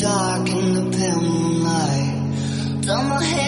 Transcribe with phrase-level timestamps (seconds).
[0.00, 2.82] dark in the pale moonlight.
[2.86, 3.39] Done my hair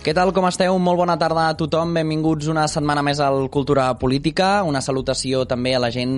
[0.00, 0.72] Què tal, com esteu?
[0.80, 1.90] Molt bona tarda a tothom.
[1.92, 4.62] Benvinguts una setmana més al Cultura Política.
[4.64, 6.14] Una salutació també a la gent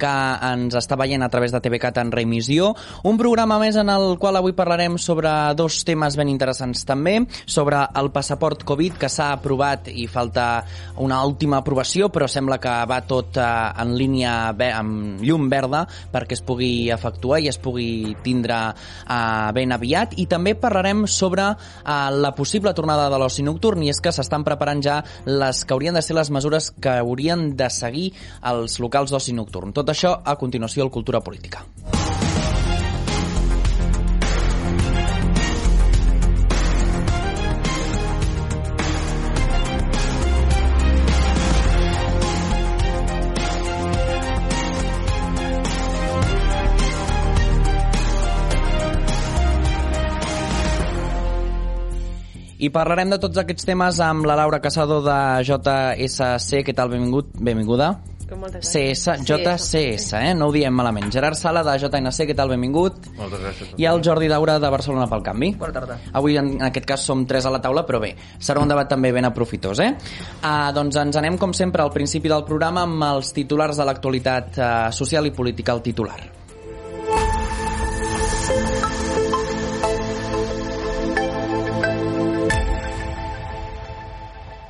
[0.00, 0.12] que
[0.48, 2.70] ens està veient a través de TVCAT en remissió.
[3.04, 7.18] Un programa més en el qual avui parlarem sobre dos temes ben interessants també.
[7.44, 10.64] Sobre el passaport Covid, que s'ha aprovat i falta
[11.04, 13.50] una última aprovació, però sembla que va tot eh,
[13.84, 14.32] en línia
[14.78, 20.16] amb llum verda perquè es pugui efectuar i es pugui tindre eh, ben aviat.
[20.16, 24.46] I també parlarem sobre eh, la possible tornada de l'oci nocturn i és que s'estan
[24.46, 28.08] preparant ja les que haurien de ser les mesures que haurien de seguir
[28.54, 29.74] els locals d'oci nocturn.
[29.76, 31.66] Tot això a continuació al Cultura Política.
[52.56, 56.62] I parlarem de tots aquests temes amb la Laura Casado de JSC.
[56.64, 56.88] Què tal?
[56.88, 57.90] Benvingut, benvinguda.
[58.26, 59.20] Com moltes CS.
[59.22, 60.30] JCS, eh?
[60.34, 61.12] No ho diem malament.
[61.14, 62.50] Gerard Sala, de JNC, què tal?
[62.50, 63.10] Benvingut.
[63.18, 63.74] Moltes gràcies.
[63.78, 65.52] I el Jordi Daura, de Barcelona pel Canvi.
[65.60, 65.98] Bona tarda.
[66.16, 69.12] Avui, en aquest cas, som tres a la taula, però bé, serà un debat també
[69.14, 69.92] ben aprofitós, eh?
[70.40, 74.58] Uh, doncs ens anem, com sempre, al principi del programa amb els titulars de l'actualitat
[74.58, 76.18] uh, social i política al titular.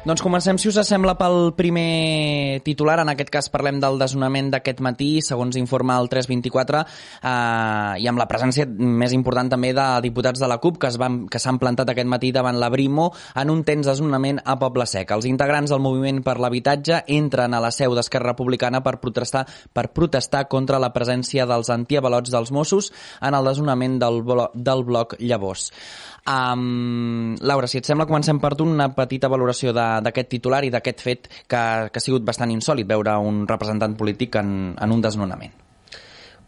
[0.06, 3.00] Doncs comencem, si us sembla, pel primer titular.
[3.02, 6.82] En aquest cas parlem del desnonament d'aquest matí, segons informa el 324,
[7.26, 11.00] eh, i amb la presència més important també de diputats de la CUP que es
[11.02, 14.86] van, que s'han plantat aquest matí davant la Brimo en un tens desnonament a Poble
[14.86, 15.10] Sec.
[15.10, 19.42] Els integrants del moviment per l'habitatge entren a la seu d'Esquerra Republicana per protestar,
[19.74, 24.86] per protestar contra la presència dels antiavalots dels Mossos en el desnonament del, blo del
[24.86, 25.72] bloc Llavors.
[26.26, 31.04] Um, Laura, si et sembla, comencem per tu una petita valoració d'aquest titular i d'aquest
[31.04, 35.54] fet que, que ha sigut bastant insòlid veure un representant polític en, en un desnonament.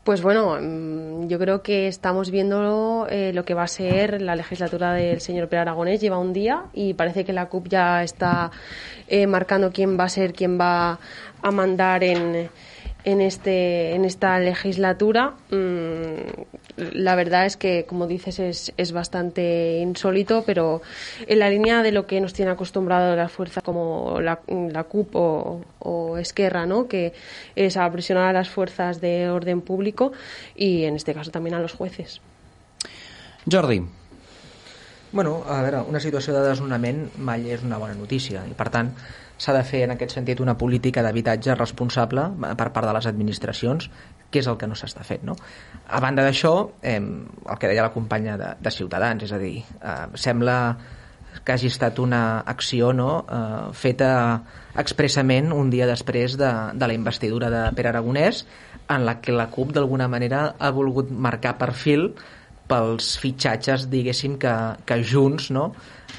[0.09, 4.37] Pues bueno, mm, yo creo que estamos viendo eh, lo que va a ser la
[4.37, 6.01] legislatura del señor Pere Aragonés.
[6.01, 8.51] Lleva un día y parece que la CUP ya está
[9.07, 10.99] eh, marcando quién va a ser, quién va
[11.43, 12.49] a mandar en,
[13.05, 15.35] en, este, en esta legislatura.
[15.51, 20.83] Mm, la verdad es que, como dices, es, es bastante insólito, pero
[21.27, 25.15] en la línea de lo que nos tiene acostumbrado las fuerzas como la, la CUP
[25.17, 26.89] o, o Esquerra, ¿no?
[26.89, 27.13] que
[27.57, 30.13] es a presionar a las fuerzas de orden público
[30.55, 32.21] y, en este caso, también a los jueces.
[33.51, 33.83] Jordi,
[35.11, 38.91] Bueno, a veure, una situació de desnonament mai és una bona notícia i per tant
[39.41, 43.89] s'ha de fer en aquest sentit una política d'habitatge responsable per part de les administracions
[44.31, 45.35] que és el que no s'està fent no?
[45.89, 49.63] a banda d'això eh, el que deia la companya de, de Ciutadans és a dir,
[49.65, 50.59] eh, sembla
[51.45, 54.11] que hagi estat una acció no, eh, feta
[54.79, 58.45] expressament un dia després de, de la investidura de Pere Aragonès
[58.89, 62.13] en la que la CUP d'alguna manera ha volgut marcar perfil
[62.69, 64.53] pels fitxatges, diguéssim, que,
[64.85, 65.71] que Junts no,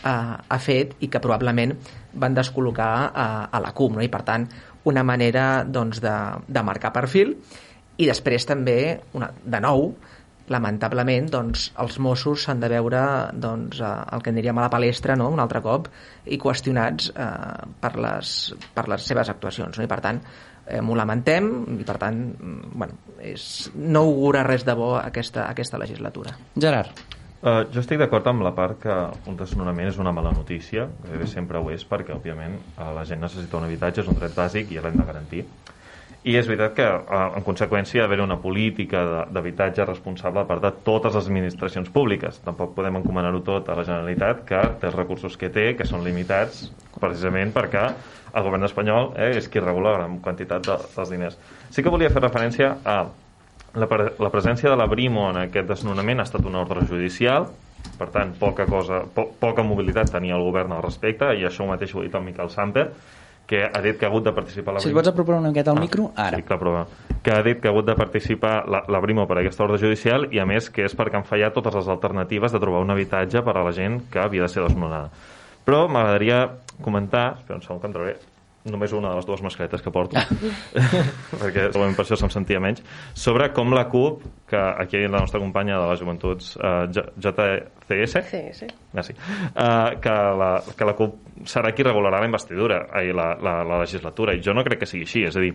[0.01, 1.75] ha, ha fet i que probablement
[2.19, 3.97] van descol·locar a, a la CUP.
[3.97, 4.03] No?
[4.05, 4.47] I, per tant,
[4.89, 6.15] una manera doncs, de,
[6.47, 7.35] de marcar perfil
[7.99, 8.79] i després també,
[9.17, 9.89] una, de nou,
[10.49, 13.01] lamentablement, doncs, els Mossos s'han de veure
[13.37, 15.29] doncs, eh, el que en diríem a la palestra no?
[15.29, 15.89] un altre cop
[16.25, 17.27] i qüestionats eh,
[17.81, 18.33] per, les,
[18.73, 19.77] per les seves actuacions.
[19.77, 19.85] No?
[19.85, 20.23] I per tant,
[20.65, 25.45] eh, m'ho lamentem i per tant, mm, bueno, és, no augura res de bo aquesta,
[25.49, 26.35] aquesta legislatura.
[26.57, 27.05] Gerard.
[27.39, 28.95] Uh, jo estic d'acord amb la part que
[29.31, 33.21] un desnonament és una mala notícia, que sempre ho és, perquè, òbviament, uh, la gent
[33.23, 35.45] necessita un habitatge, és un dret bàsic i l'hem de garantir.
[36.27, 40.71] I és veritat que, uh, en conseqüència, ha d'haver una política d'habitatge responsable per de
[40.83, 42.41] totes les administracions públiques.
[42.43, 46.03] Tampoc podem encomanar-ho tot a la Generalitat, que té els recursos que té, que són
[46.03, 46.65] limitats,
[46.99, 47.85] precisament perquè
[48.35, 51.39] el govern espanyol eh, és qui regula la gran quantitat de, dels diners.
[51.71, 52.99] Sí que volia fer referència a
[53.79, 57.47] la, pre la presència de la Brimo en aquest desnonament ha estat una ordre judicial,
[57.99, 61.95] per tant, poca, cosa, po poca mobilitat tenia el govern al respecte, i això mateix
[61.95, 62.89] ho ha dit el Miquel Samper,
[63.49, 64.99] que ha dit que ha hagut de participar la Si et Brimo...
[65.01, 66.37] pots apropar una miqueta al Ah, micro, ara.
[66.37, 66.85] Sí, clar, però
[67.23, 70.27] que ha dit que ha hagut de participar la, la Brimo per aquesta ordre judicial
[70.31, 73.41] i a més que és perquè han fallat totes les alternatives de trobar un habitatge
[73.41, 75.09] per a la gent que havia de ser desnonada.
[75.65, 76.43] Però m'agradaria
[76.81, 78.15] comentar, espera un segon que em trobaré
[78.65, 80.19] només una de les dues mascaretes que porto
[81.41, 82.83] perquè segurament per això se'm sentia menys
[83.13, 86.85] sobre com la CUP que aquí la nostra companya de les joventuts eh,
[87.17, 88.67] JCS Sí, sí.
[88.93, 89.13] Ah, sí.
[89.13, 93.79] Uh, que, la, que la CUP serà qui regularà la investidura i la, la, la
[93.81, 95.53] legislatura i jo no crec que sigui així, és a dir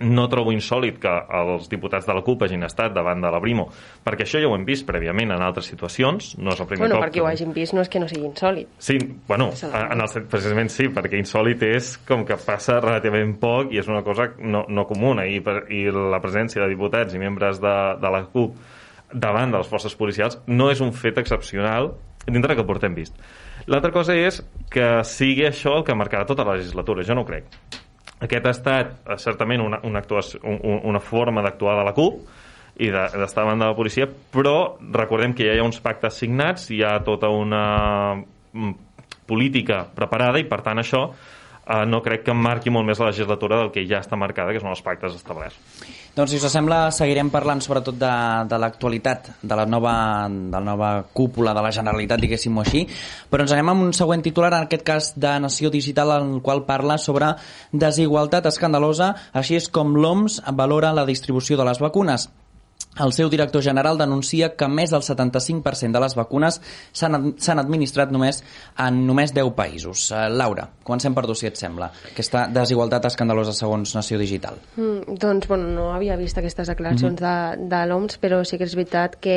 [0.00, 3.68] no trobo insòlid que els diputats de la CUP hagin estat davant de la Brimo,
[4.04, 6.98] perquè això ja ho hem vist prèviament en altres situacions, no és el primer Bueno,
[6.98, 7.06] cop.
[7.06, 8.68] perquè ho hagin vist no és que no sigui insòlid.
[8.78, 8.98] Sí,
[9.28, 13.88] bueno, en el, precisament sí, perquè insòlid és com que passa relativament poc i és
[13.88, 17.76] una cosa no, no comuna i, per, i la presència de diputats i membres de,
[18.02, 18.56] de la CUP
[19.12, 21.94] davant de les forces policials no és un fet excepcional
[22.26, 23.14] dintre que portem vist.
[23.70, 24.40] L'altra cosa és
[24.70, 27.46] que sigui això el que marcarà tota la legislatura, jo no ho crec.
[28.24, 31.92] Aquest ha estat eh, certament una, una, actuació, un, un- una forma d'actuar de la
[31.96, 32.22] CUP
[32.80, 36.16] i de- d'estar davant de la policia, però recordem que ja hi ha uns pactes
[36.22, 37.62] signats, hi ha tota una
[38.16, 38.72] mm,
[39.26, 41.10] política preparada i per tant això
[41.66, 44.62] eh, no crec que marqui molt més la legislatura del que ja està marcada, que
[44.62, 45.58] són els pactes establerts.
[46.16, 48.12] Doncs, si us sembla, seguirem parlant sobretot de,
[48.48, 49.96] de l'actualitat de la nova,
[50.30, 52.86] de la nova cúpula de la Generalitat, diguéssim-ho així,
[53.28, 56.42] però ens anem amb un següent titular, en aquest cas de Nació Digital, en el
[56.46, 57.34] qual parla sobre
[57.72, 62.30] desigualtat escandalosa, així és com l'OMS valora la distribució de les vacunes.
[62.96, 66.56] El seu director general denuncia que més del 75% de les vacunes
[66.96, 68.38] s'han ad- s'han administrat només
[68.80, 70.06] en només 10 països.
[70.16, 74.56] Uh, Laura, comencem per tu, si et sembla, aquesta desigualtat escandalosa segons Nació Digital.
[74.80, 77.34] Mm, doncs, bueno, no havia vist aquestes declaracions de,
[77.68, 79.36] de l'OMS, però sí que és veritat que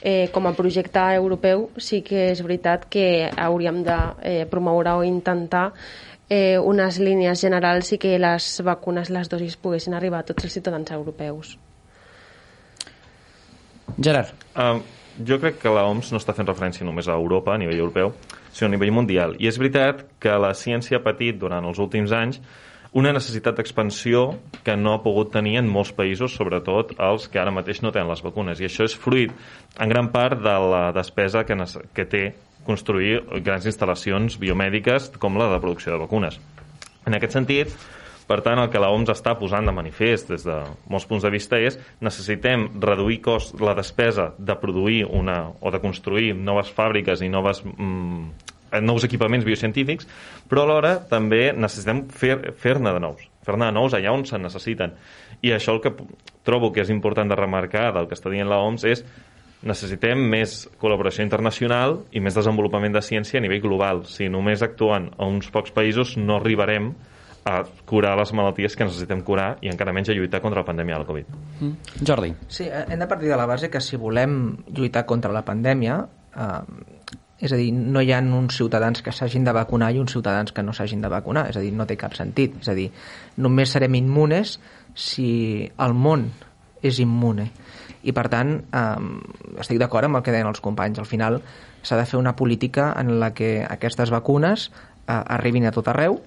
[0.00, 5.04] eh, com a projecte europeu sí que és veritat que hauríem de eh, promoure o
[5.04, 5.66] intentar
[6.30, 10.56] eh, unes línies generals i que les vacunes, les dosis, poguessin arribar a tots els
[10.56, 11.58] ciutadans europeus.
[13.96, 14.32] Gerard.
[14.54, 14.80] Uh,
[15.24, 18.12] jo crec que l'OMS no està fent referència només a Europa, a nivell europeu,
[18.52, 19.36] sinó a nivell mundial.
[19.40, 22.40] I és veritat que la ciència ha patit durant els últims anys
[22.96, 24.30] una necessitat d'expansió
[24.64, 28.08] que no ha pogut tenir en molts països, sobretot els que ara mateix no tenen
[28.08, 28.60] les vacunes.
[28.60, 29.32] I això és fruit,
[29.76, 31.58] en gran part, de la despesa que,
[31.92, 32.22] que té
[32.64, 36.40] construir grans instal·lacions biomèdiques com la de producció de vacunes.
[37.06, 37.74] En aquest sentit,
[38.26, 40.56] per tant, el que l'OMS està posant de manifest des de
[40.90, 45.80] molts punts de vista és necessitem reduir cost, la despesa de produir una, o de
[45.82, 50.08] construir noves fàbriques i noves, mm, nous equipaments biocientífics,
[50.50, 54.92] però alhora també necessitem fer-ne fer de nous, fer-ne de nous allà on se necessiten.
[55.42, 55.94] I això el que
[56.42, 59.04] trobo que és important de remarcar del que està dient l'OMS és
[59.66, 64.04] necessitem més col·laboració internacional i més desenvolupament de ciència a nivell global.
[64.06, 66.92] Si només actuen a uns pocs països no arribarem
[67.46, 70.96] a curar les malalties que necessitem curar i encara menys a lluitar contra la pandèmia
[70.98, 71.28] del Covid.
[71.60, 72.02] Mm.
[72.08, 72.32] Jordi.
[72.48, 76.00] Sí, eh, hem de partir de la base que si volem lluitar contra la pandèmia,
[76.34, 80.10] eh, és a dir, no hi ha uns ciutadans que s'hagin de vacunar i uns
[80.16, 82.56] ciutadans que no s'hagin de vacunar, és a dir, no té cap sentit.
[82.64, 82.88] És a dir,
[83.36, 84.56] només serem immunes
[84.96, 86.26] si el món
[86.82, 87.50] és immune.
[88.02, 90.98] I per tant, eh, estic d'acord amb el que deien els companys.
[90.98, 91.40] Al final
[91.82, 94.72] s'ha de fer una política en la que aquestes vacunes
[95.06, 96.18] eh, arribin a tot arreu,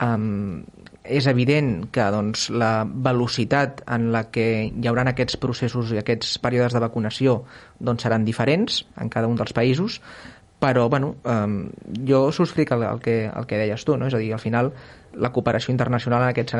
[0.00, 0.64] Um,
[1.04, 6.38] és evident que doncs, la velocitat en la que hi haurà aquests processos i aquests
[6.40, 7.40] períodes de vacunació
[7.78, 10.00] doncs, seran diferents en cada un dels països,
[10.60, 11.70] però bueno, um,
[12.06, 14.08] jo subscric el, el, que, el que deies tu, no?
[14.08, 14.72] és a dir, al final
[15.16, 16.54] la cooperació internacional en aquest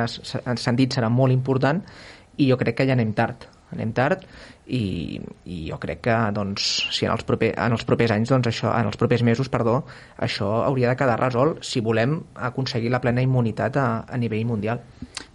[0.60, 1.84] sentit serà molt important
[2.40, 4.24] i jo crec que ja anem tard anem tard
[4.70, 5.18] i,
[5.50, 8.70] i jo crec que doncs, si en els, proper, en els propers anys doncs, això,
[8.70, 9.80] en els propers mesos perdó,
[10.18, 12.16] això hauria de quedar resolt si volem
[12.50, 14.82] aconseguir la plena immunitat a, a nivell mundial.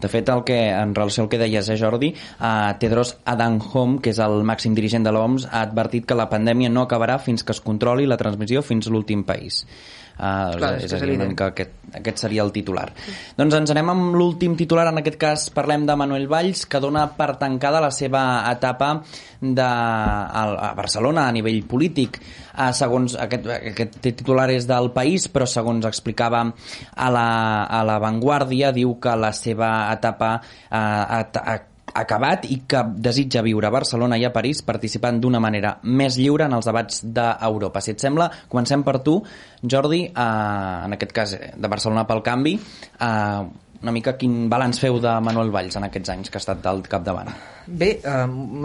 [0.01, 4.11] De fet, el que, en relació al que deies, eh, Jordi, eh, Tedros Adhanom, que
[4.15, 7.55] és el màxim dirigent de l'OMS, ha advertit que la pandèmia no acabarà fins que
[7.55, 9.63] es controli la transmissió fins l'últim país.
[10.15, 11.33] Uh, Clar, és és, que a dir, evident.
[11.33, 12.85] mica aquest, aquest seria el titular.
[13.35, 17.03] Doncs ens anem amb l'últim titular, en aquest cas parlem de Manuel Valls, que dona
[17.17, 18.93] per tancada la seva etapa
[19.41, 22.21] de, a, a Barcelona a nivell polític.
[22.55, 27.29] Uh, segons aquest, aquest titular és del País, però segons explicava a la,
[27.67, 31.59] a la Vanguardia, diu que la seva etapa uh, ha, ha
[31.95, 36.45] acabat i que desitja viure a Barcelona i a París participant d'una manera més lliure
[36.49, 37.81] en els debats d'Europa.
[37.81, 39.21] Si et sembla, comencem per tu,
[39.63, 42.57] Jordi, eh, en aquest cas eh, de Barcelona pel canvi.
[42.99, 43.45] Eh,
[43.85, 46.81] una mica quin balanç feu de Manuel Valls en aquests anys que ha estat al
[46.89, 47.29] capdavant.
[47.67, 48.15] Bé, eh,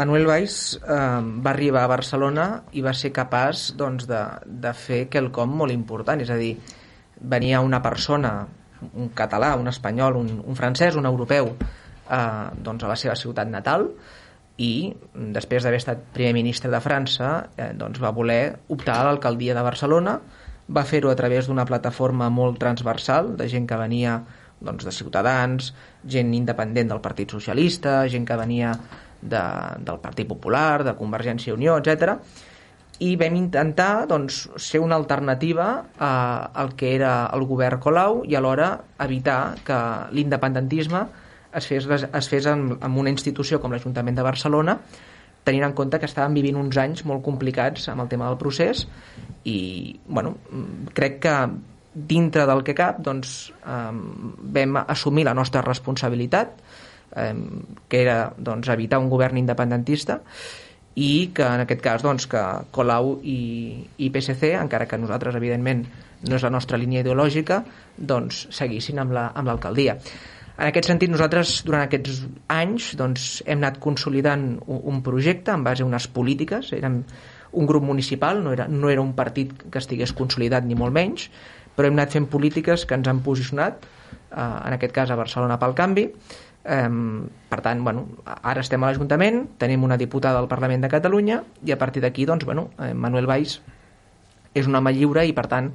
[0.01, 1.01] Manuel Valls eh,
[1.45, 6.23] va arribar a Barcelona i va ser capaç doncs, de, de fer quelcom molt important,
[6.25, 6.55] és a dir,
[7.21, 8.33] venia una persona,
[8.95, 11.53] un català, un espanyol, un, un francès, un europeu,
[12.11, 13.89] eh, doncs a la seva ciutat natal,
[14.61, 19.55] i després d'haver estat primer ministre de França eh, doncs va voler optar a l'alcaldia
[19.57, 20.19] de Barcelona
[20.71, 24.21] va fer-ho a través d'una plataforma molt transversal de gent que venia
[24.61, 25.73] doncs, de Ciutadans,
[26.05, 28.75] gent independent del Partit Socialista, gent que venia
[29.21, 29.43] de,
[29.81, 32.21] del Partit Popular, de Convergència i Unió, etc.
[33.01, 36.13] I vam intentar doncs, ser una alternativa a,
[36.53, 39.81] al que era el govern Colau i alhora evitar que
[40.13, 41.07] l'independentisme
[41.57, 44.79] es fes, es fes en, en una institució com l'Ajuntament de Barcelona
[45.45, 48.87] tenint en compte que estàvem vivint uns anys molt complicats amb el tema del procés
[49.49, 50.37] i bueno,
[50.95, 51.35] crec que
[51.95, 53.93] dintre del que cap doncs, eh,
[54.57, 56.53] vam assumir la nostra responsabilitat
[57.17, 57.35] eh,
[57.89, 60.21] que era doncs, evitar un govern independentista
[60.95, 62.43] i que en aquest cas doncs, que
[62.75, 65.85] Colau i, i PSC, encara que nosaltres evidentment
[66.29, 67.63] no és la nostra línia ideològica,
[67.97, 69.95] doncs seguissin amb l'alcaldia.
[69.97, 72.19] La, en aquest sentit, nosaltres durant aquests
[72.53, 77.01] anys doncs, hem anat consolidant un, projecte en base a unes polítiques, érem
[77.57, 81.31] un grup municipal, no era, no era un partit que estigués consolidat ni molt menys,
[81.75, 85.57] però hem anat fent polítiques que ens han posicionat, eh, en aquest cas a Barcelona
[85.59, 86.91] pel canvi, eh,
[87.49, 91.73] per tant, bueno, ara estem a l'Ajuntament, tenim una diputada al Parlament de Catalunya i
[91.73, 93.63] a partir d'aquí, doncs, bueno, eh, Manuel Valls
[94.53, 95.73] és un home lliure i per tant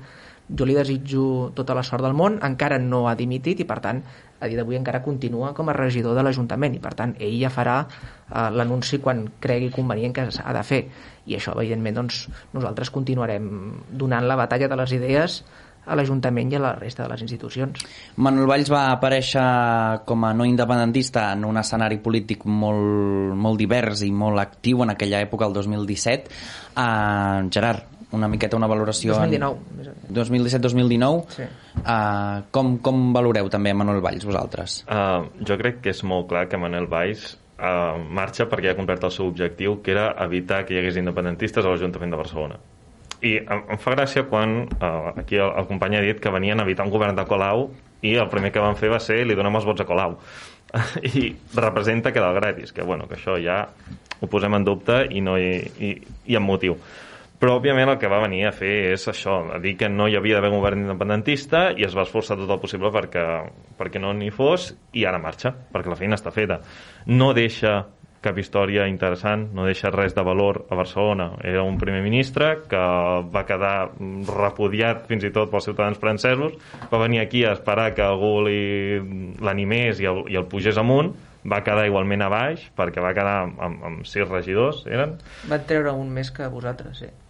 [0.49, 4.03] jo li desitjo tota la sort del món, encara no ha dimitit i per tant
[4.39, 7.49] a dia d'avui encara continua com a regidor de l'Ajuntament i per tant ell ja
[7.49, 10.81] farà eh, l'anunci quan cregui convenient que s'ha de fer
[11.25, 13.47] i això evidentment doncs, nosaltres continuarem
[13.89, 15.43] donant la batalla de les idees
[15.85, 17.83] a l'Ajuntament i a la resta de les institucions.
[18.17, 19.45] Manuel Valls va aparèixer
[20.09, 24.95] com a no independentista en un escenari polític molt, molt divers i molt actiu en
[24.95, 26.33] aquella època, el 2017.
[26.73, 29.15] Uh, Gerard, una miqueta una valoració...
[29.15, 29.95] 2019.
[30.15, 31.24] 2017-2019.
[31.33, 31.47] Sí.
[31.81, 34.83] Uh, com, com valoreu també Manuel Valls, vosaltres?
[34.85, 39.07] Uh, jo crec que és molt clar que Manuel Valls uh, marxa perquè ha complert
[39.09, 42.62] el seu objectiu, que era evitar que hi hagués independentistes a l'Ajuntament de Barcelona
[43.25, 46.59] i em, em fa gràcia quan eh, aquí el, el company ha dit que venien
[46.59, 47.69] a evitar un govern de Colau
[48.05, 50.17] i el primer que van fer va ser li donem els vots a Colau
[51.15, 53.63] i representa que del gratis que, bueno, que això ja
[54.19, 55.95] ho posem en dubte i, no hi, i,
[56.31, 56.77] i amb motiu
[57.39, 60.15] però òbviament el que va venir a fer és això, a dir que no hi
[60.15, 63.25] havia d'haver govern independentista i es va esforçar tot el possible perquè,
[63.79, 66.61] perquè no n'hi fos i ara marxa, perquè la feina està feta
[67.05, 67.83] no deixa
[68.25, 71.27] cap història interessant, no deixa res de valor a Barcelona.
[71.45, 72.81] Era un primer ministre que
[73.29, 73.91] va quedar
[74.31, 76.55] repudiat fins i tot pels ciutadans francesos,
[76.89, 81.13] va venir aquí a esperar que algú l'animés i, el, i el pugés amunt,
[81.45, 85.19] va quedar igualment a baix, perquè va quedar amb, amb sis regidors, eren?
[85.51, 87.11] Va treure un més que vosaltres, sí.
[87.11, 87.25] Bueno,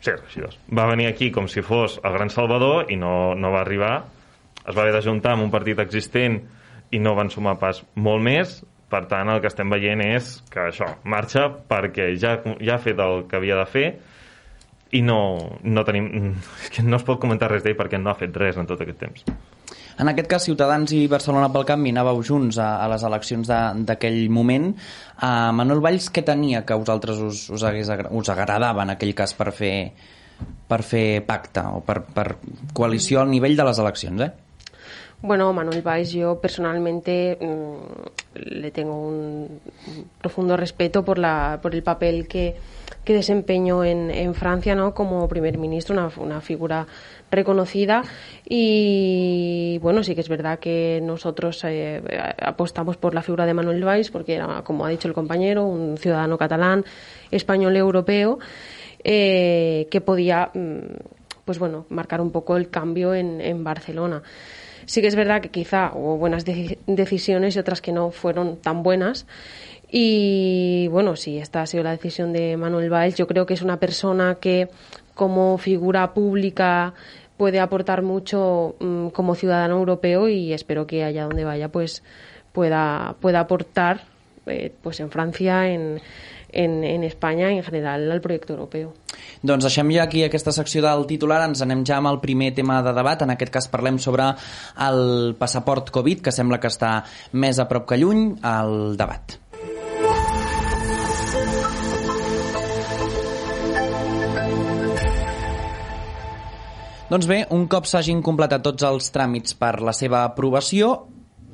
[0.00, 0.58] sis regidors.
[0.70, 3.94] Va venir aquí com si fos el gran salvador i no, no va arribar.
[4.64, 6.40] Es va haver d'ajuntar amb un partit existent
[6.92, 10.62] i no van sumar pas molt més, per tant, el que estem veient és que
[10.70, 13.88] això marxa perquè ja, ja ha fet el que havia de fer
[14.96, 15.20] i no,
[15.62, 16.08] no tenim...
[16.62, 18.80] És que no es pot comentar res d'ell perquè no ha fet res en tot
[18.80, 19.26] aquest temps.
[19.98, 23.50] En aquest cas, Ciutadans i Barcelona pel Canvi anàveu junts a, a les eleccions
[23.88, 24.70] d'aquell moment.
[25.18, 29.14] Uh, Manuel Valls, què tenia que a vosaltres us, us, hagués, us agradava en aquell
[29.18, 29.74] cas per fer,
[30.70, 32.28] per fer pacte o per, per
[32.74, 34.30] coalició al nivell de les eleccions, eh?
[35.20, 39.60] Bueno, Manuel Valls, yo personalmente mmm, le tengo un
[40.20, 42.54] profundo respeto por, la, por el papel que,
[43.04, 44.94] que desempeñó en, en, Francia ¿no?
[44.94, 46.86] como primer ministro, una, una, figura
[47.30, 48.02] reconocida.
[48.48, 52.02] Y bueno, sí que es verdad que nosotros eh,
[52.40, 55.96] apostamos por la figura de Manuel Valls, porque era, como ha dicho el compañero, un
[55.98, 56.84] ciudadano catalán,
[57.30, 58.38] español, europeo,
[59.04, 60.50] eh, que podía
[61.44, 64.22] pues bueno, marcar un poco el cambio en, en Barcelona.
[64.84, 68.56] Sí que es verdad que quizá hubo buenas de decisiones y otras que no fueron
[68.56, 69.26] tan buenas.
[69.90, 73.14] Y bueno, sí, esta ha sido la decisión de Manuel Valls.
[73.14, 74.68] Yo creo que es una persona que
[75.18, 76.94] como figura pública
[77.36, 82.04] puede aportar mucho um, como ciudadano europeo y espero que allá donde vaya pues
[82.52, 84.02] pueda, pueda aportar
[84.46, 86.00] eh, pues en Francia, en,
[86.52, 88.94] en, en Espanya en general al projecte europeu.
[89.42, 92.78] Doncs deixem ja aquí aquesta secció del titular, ens anem ja amb el primer tema
[92.86, 94.30] de debat, en aquest cas parlem sobre
[94.86, 97.02] el passaport Covid, que sembla que està
[97.34, 99.38] més a prop que lluny, al debat.
[107.08, 110.90] Doncs bé, un cop s'hagin completat tots els tràmits per la seva aprovació,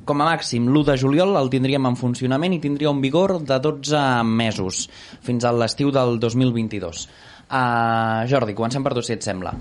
[0.03, 3.59] com a màxim l'1 de juliol el tindríem en funcionament i tindria un vigor de
[3.63, 4.81] 12 mesos,
[5.23, 7.05] fins a l'estiu del 2022.
[7.47, 9.55] Uh, Jordi, comencem per tu, si et sembla.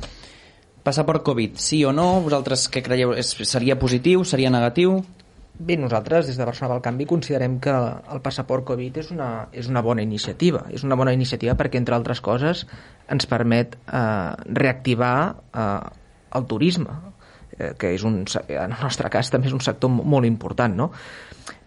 [0.82, 2.08] Passaport Covid, sí o no?
[2.26, 3.14] Vosaltres què creieu?
[3.22, 4.26] Seria positiu?
[4.26, 4.98] Seria negatiu?
[5.54, 9.68] Bé, nosaltres des de Barcelona pel Canvi considerem que el passaport Covid és una, és
[9.70, 10.64] una bona iniciativa.
[10.74, 12.64] És una bona iniciativa perquè, entre altres coses,
[13.06, 15.14] ens permet eh, reactivar
[15.54, 15.68] eh,
[16.34, 16.96] el turisme,
[17.54, 20.90] eh, que és un, en el nostre cas també és un sector molt important, no?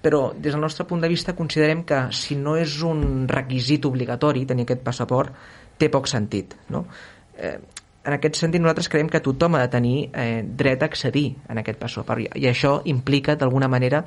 [0.03, 4.43] Però des del nostre punt de vista considerem que si no és un requisit obligatori
[4.45, 5.31] tenir aquest passaport,
[5.79, 6.83] té poc sentit, no?
[7.39, 7.55] Eh,
[8.07, 11.59] en aquest sentit nosaltres creiem que tothom ha de tenir eh, dret a accedir en
[11.61, 14.05] aquest passaport i, i això implica d'alguna manera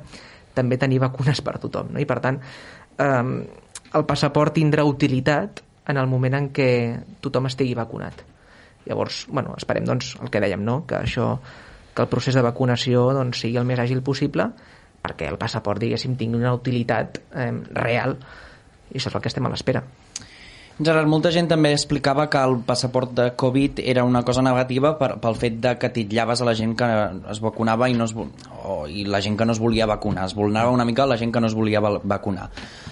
[0.57, 2.01] també tenir vacunes per tothom no?
[2.01, 3.23] i per tant eh,
[3.93, 6.71] el passaport tindrà utilitat en el moment en què
[7.21, 8.25] tothom estigui vacunat
[8.85, 10.81] llavors, bueno, esperem doncs, el que dèiem, no?
[10.89, 11.35] que això
[11.93, 14.47] que el procés de vacunació doncs, sigui el més àgil possible
[15.01, 18.17] perquè el passaport, diguéssim, tingui una utilitat eh, real
[18.91, 19.83] i això és el que estem a l'espera.
[20.79, 25.11] Gerard, molta gent també explicava que el passaport de Covid era una cosa negativa per,
[25.21, 26.87] pel fet de que titllaves a la gent que
[27.33, 30.25] es vacunava i, no es, o, i la gent que no es volia vacunar.
[30.31, 32.49] Es vulnerava una mica la gent que no es volia vacunar.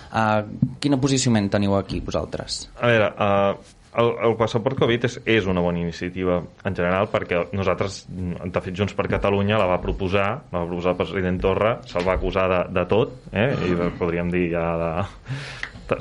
[0.09, 0.45] Uh,
[0.81, 2.63] quin posicionament teniu aquí, vosaltres?
[2.81, 7.41] A veure, uh, el, el passaport Covid és, és una bona iniciativa en general perquè
[7.57, 11.73] nosaltres, de fet Junts per Catalunya la va proposar, la va proposar el president Torra
[11.89, 13.49] se'l va acusar de, de tot eh?
[13.65, 14.91] i podríem dir ja de,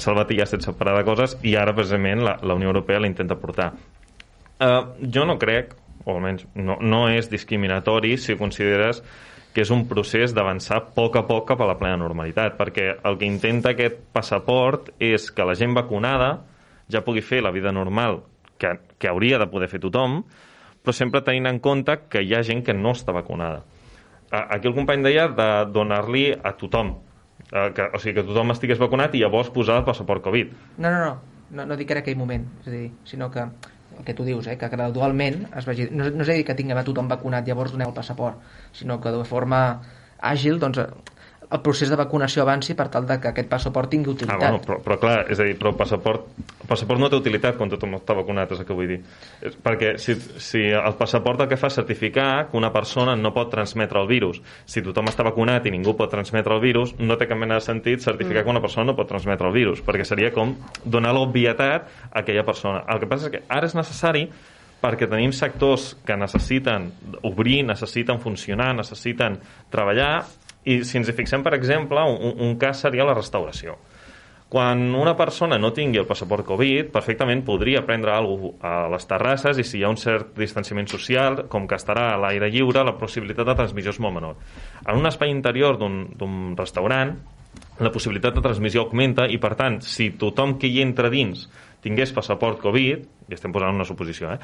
[0.03, 3.39] salvat ja sense parar de coses i ara precisament la, la Unió Europea la intenta
[3.41, 3.73] portar.
[4.59, 9.03] Uh, jo no crec o almenys no, no és discriminatori si consideres
[9.55, 12.91] que és un procés d'avançar a poc a poc cap a la plena normalitat perquè
[13.09, 16.31] el que intenta aquest passaport és que la gent vacunada
[16.91, 18.23] ja pugui fer la vida normal
[18.59, 20.23] que, que hauria de poder fer tothom
[20.83, 23.65] però sempre tenint en compte que hi ha gent que no està vacunada.
[24.31, 26.95] Aquí el company deia de donar-li a tothom
[27.53, 30.55] eh, que, o sigui, que tothom estigués vacunat i llavors posar el passaport Covid.
[30.79, 31.19] No, no, no,
[31.51, 33.45] no, no dic en aquell moment, és a dir, sinó que
[33.99, 35.89] el que tu dius, eh, que gradualment es vagi...
[35.91, 39.01] No, no és a dir que tinguem a tothom vacunat llavors doneu el passaport, sinó
[39.03, 39.63] que de forma
[40.19, 40.81] àgil doncs,
[41.51, 44.37] el procés de vacunació avanci per tal de que aquest passaport tingui utilitat.
[44.37, 47.17] Ah, bueno, però, però clar, és a dir, però el passaport, el passaport no té
[47.17, 48.99] utilitat quan tothom està vacunat, és el que vull dir.
[49.65, 53.49] Perquè si, si el passaport el que fa és certificar que una persona no pot
[53.55, 54.43] transmetre el virus.
[54.69, 57.65] Si tothom està vacunat i ningú pot transmetre el virus, no té cap mena de
[57.65, 58.45] sentit certificar mm.
[58.45, 60.53] que una persona no pot transmetre el virus, perquè seria com
[60.85, 62.85] donar l'obvietat a aquella persona.
[62.93, 64.27] El que passa és que ara és necessari
[64.83, 66.93] perquè tenim sectors que necessiten
[67.27, 69.41] obrir, necessiten funcionar, necessiten
[69.73, 70.27] treballar
[70.69, 73.79] i si ens hi fixem, per exemple, un, un cas seria la restauració.
[74.49, 79.61] Quan una persona no tingui el passaport Covid, perfectament podria prendre alguna a les terrasses
[79.61, 82.97] i si hi ha un cert distanciament social, com que estarà a l'aire lliure, la
[82.97, 84.39] possibilitat de transmissió és molt menor.
[84.87, 87.13] En un espai interior d'un restaurant,
[87.79, 91.45] la possibilitat de transmissió augmenta i, per tant, si tothom que hi entra dins
[91.85, 94.39] tingués passaport Covid, i estem posant una suposició, eh?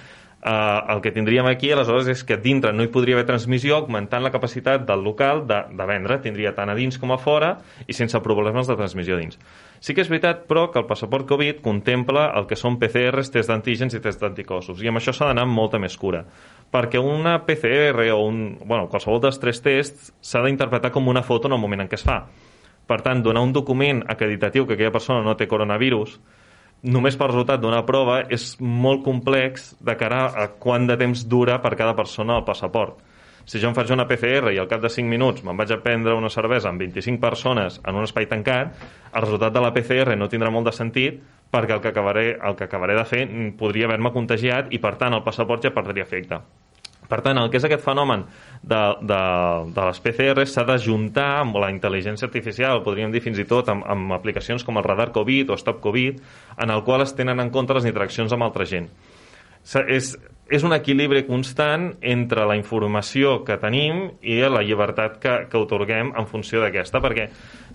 [0.44, 4.20] Uh, el que tindríem aquí aleshores és que dintre no hi podria haver transmissió augmentant
[4.20, 7.54] la capacitat del local de, de vendre, tindria tant a dins com a fora
[7.88, 9.38] i sense problemes de transmissió dins.
[9.80, 13.48] Sí que és veritat, però, que el passaport Covid contempla el que són PCRs, test
[13.48, 16.26] d'antígens i test d'anticossos, i amb això s'ha d'anar amb molta més cura,
[16.68, 21.48] perquè una PCR o un, bueno, qualsevol dels tres tests s'ha d'interpretar com una foto
[21.48, 22.20] en el moment en què es fa.
[22.84, 26.18] Per tant, donar un document acreditatiu que aquella persona no té coronavirus
[26.84, 31.58] només per resultat d'una prova és molt complex de cara a quant de temps dura
[31.64, 33.00] per cada persona el passaport.
[33.44, 35.80] Si jo em faig una PCR i al cap de 5 minuts me'n vaig a
[35.84, 38.72] prendre una cervesa amb 25 persones en un espai tancat,
[39.12, 41.20] el resultat de la PCR no tindrà molt de sentit
[41.52, 43.24] perquè el que acabaré, el que acabaré de fer
[43.58, 46.40] podria haver-me contagiat i, per tant, el passaport ja perdria efecte.
[47.08, 48.24] Per tant, el que és aquest fenomen
[48.62, 49.22] de, de,
[49.76, 53.84] de les PCR s'ha d'ajuntar amb la intel·ligència artificial, podríem dir fins i tot amb,
[53.84, 56.22] amb aplicacions com el radar Covid o Stop Covid,
[56.64, 58.88] en el qual es tenen en compte les interaccions amb altra gent.
[59.64, 60.12] És,
[60.52, 66.12] és un equilibri constant entre la informació que tenim i la llibertat que, que otorguem
[66.12, 67.30] en funció d'aquesta, perquè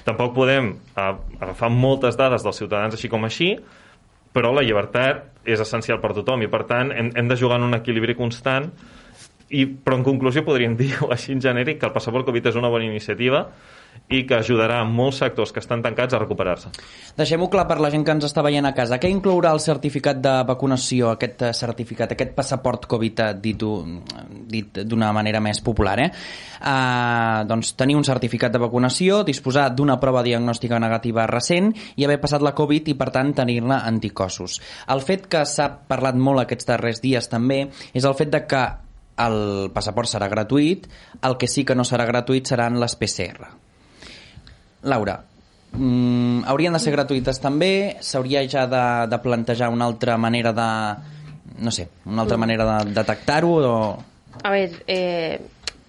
[0.05, 3.55] tampoc podem agafar moltes dades dels ciutadans així com així,
[4.33, 7.65] però la llibertat és essencial per tothom i per tant hem, hem de jugar en
[7.71, 8.69] un equilibri constant
[9.49, 12.71] i, però en conclusió podríem dir així en genèric que el passaport Covid és una
[12.71, 13.47] bona iniciativa
[14.09, 16.71] i que ajudarà molts sectors que estan tancats a recuperar-se.
[17.17, 18.97] Deixem-ho clar per la gent que ens està veient a casa.
[19.01, 23.65] Què inclourà el certificat de vacunació, aquest eh, certificat, aquest passaport Covid eh, dit,
[24.49, 25.97] dit d'una manera més popular?
[26.01, 26.09] Eh?
[26.59, 32.19] Uh, doncs tenir un certificat de vacunació, disposar d'una prova diagnòstica negativa recent i haver
[32.23, 34.59] passat la Covid i, per tant, tenir-ne anticossos.
[34.89, 38.67] El fet que s'ha parlat molt aquests darrers dies també és el fet de que
[39.19, 40.87] el passaport serà gratuït,
[41.27, 43.49] el que sí que no serà gratuït seran les PCR.
[44.89, 45.19] Laura,
[45.73, 47.97] mm, haurien de ser gratuïtes també?
[48.01, 50.69] S'hauria ja de, de plantejar una altra manera de...
[51.59, 54.03] no sé, una altra manera de detectar-ho o...
[54.43, 55.41] A ver, eh,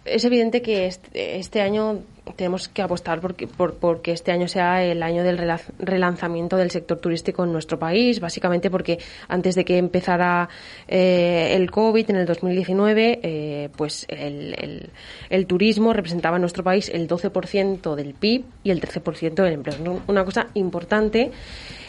[0.05, 2.01] es evidente que este, este año
[2.37, 6.71] tenemos que apostar porque, por, porque este año sea el año del rela- relanzamiento del
[6.71, 10.49] sector turístico en nuestro país, básicamente porque antes de que empezara
[10.89, 14.91] eh, el COVID en el 2019, eh, pues el, el-
[15.31, 20.01] el turismo representaba en nuestro país el 12% del PIB y el 13% del empleo.
[20.07, 21.31] Una cosa importante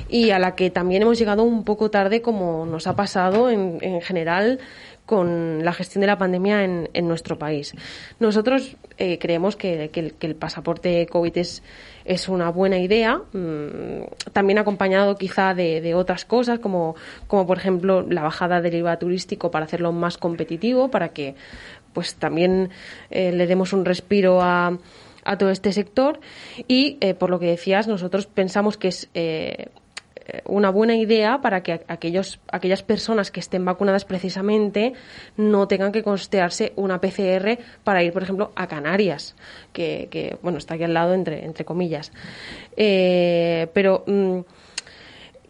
[0.09, 3.77] y a la que también hemos llegado un poco tarde, como nos ha pasado en,
[3.81, 4.59] en general
[5.11, 7.73] con la gestión de la pandemia en, en nuestro país.
[8.21, 11.63] Nosotros eh, creemos que, el, pasaporte COVID es,
[12.05, 16.95] es una buena idea, mm, también acompañado quizá de, otras cosas, como,
[17.27, 21.35] como por ejemplo la bajada del IVA turístico para hacerlo más competitivo, para que
[21.91, 22.69] pues también
[23.09, 24.77] eh, le demos un respiro a,
[25.37, 26.21] todo este sector.
[26.69, 29.09] Y eh, por lo que decías, nosotros pensamos que es
[30.45, 34.93] una buena idea para que aquellos, aquellas personas que estén vacunadas precisamente
[35.37, 39.35] no tengan que costearse una PCR para ir, por ejemplo, a Canarias,
[39.73, 42.11] que, que, bueno, está aquí al lado, entre, entre comillas.
[42.77, 44.39] Eh, pero mm,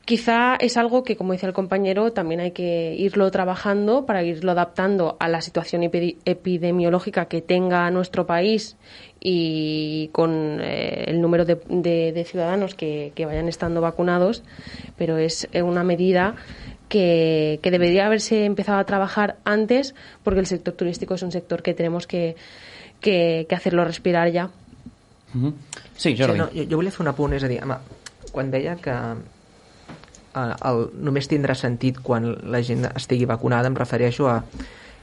[0.05, 4.51] quizá es algo que, como decía el compañero, también hay que irlo trabajando para irlo
[4.51, 8.75] adaptando a la situación epi- epidemiológica que tenga nuestro país
[9.19, 14.43] y con eh, el número de, de- de ciudadanos que, que vayan estando vacunados,
[14.97, 16.35] pero es eh, una medida
[16.89, 21.61] que, que debería haberse empezado a trabajar antes porque el sector turístico es un sector
[21.61, 22.35] que tenemos que,
[22.99, 24.49] que, que hacerlo respirar ya.
[25.95, 26.33] Sí, Jordi.
[26.33, 27.77] Sí, no, jo, jo volia fer un apunt, és a dir, home,
[28.35, 28.91] quan deia que
[30.35, 34.41] eh, el, només tindrà sentit quan la gent estigui vacunada, em refereixo a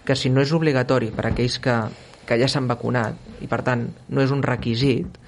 [0.04, 1.76] que si no és obligatori per a aquells que,
[2.28, 5.18] que ja s'han vacunat i per tant no és un requisit,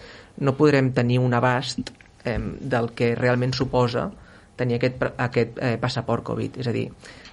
[0.40, 1.92] no podrem tenir un abast
[2.24, 4.08] eh, del que realment suposa
[4.56, 6.60] tenir aquest, aquest eh, passaport Covid.
[6.60, 6.86] És a dir,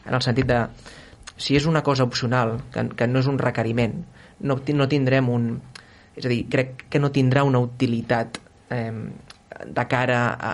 [0.06, 0.62] en el sentit de
[1.38, 4.00] si és una cosa opcional, que, que no és un requeriment,
[4.40, 5.50] no, no tindrem un...
[6.18, 8.40] És a dir, crec que no tindrà una utilitat
[8.74, 8.92] eh,
[9.66, 10.52] de cara a,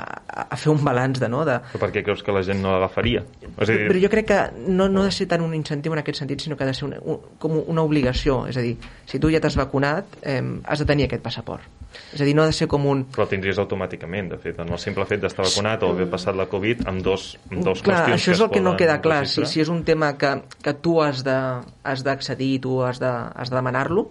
[0.48, 2.72] a, fer un balanç de, no, de, Però per què creus que la gent no
[2.72, 3.24] l'agafaria?
[3.54, 6.02] A dir, però jo crec que no, no ha de ser tant un incentiu en
[6.04, 8.44] aquest sentit, sinó que ha de ser una, un, com una obligació.
[8.50, 8.76] És a dir,
[9.10, 11.84] si tu ja t'has vacunat, eh, has de tenir aquest passaport.
[12.14, 13.04] És a dir, no ha de ser com un...
[13.14, 16.48] però tindries automàticament, de fet, en el simple fet d'estar vacunat o haver passat la
[16.50, 19.24] Covid amb dos, amb dos clar, qüestions això és el que no poden queda clar.
[19.30, 23.60] Si, si és un tema que, que tu has d'accedir, tu has de, has de
[23.60, 24.08] demanar-lo,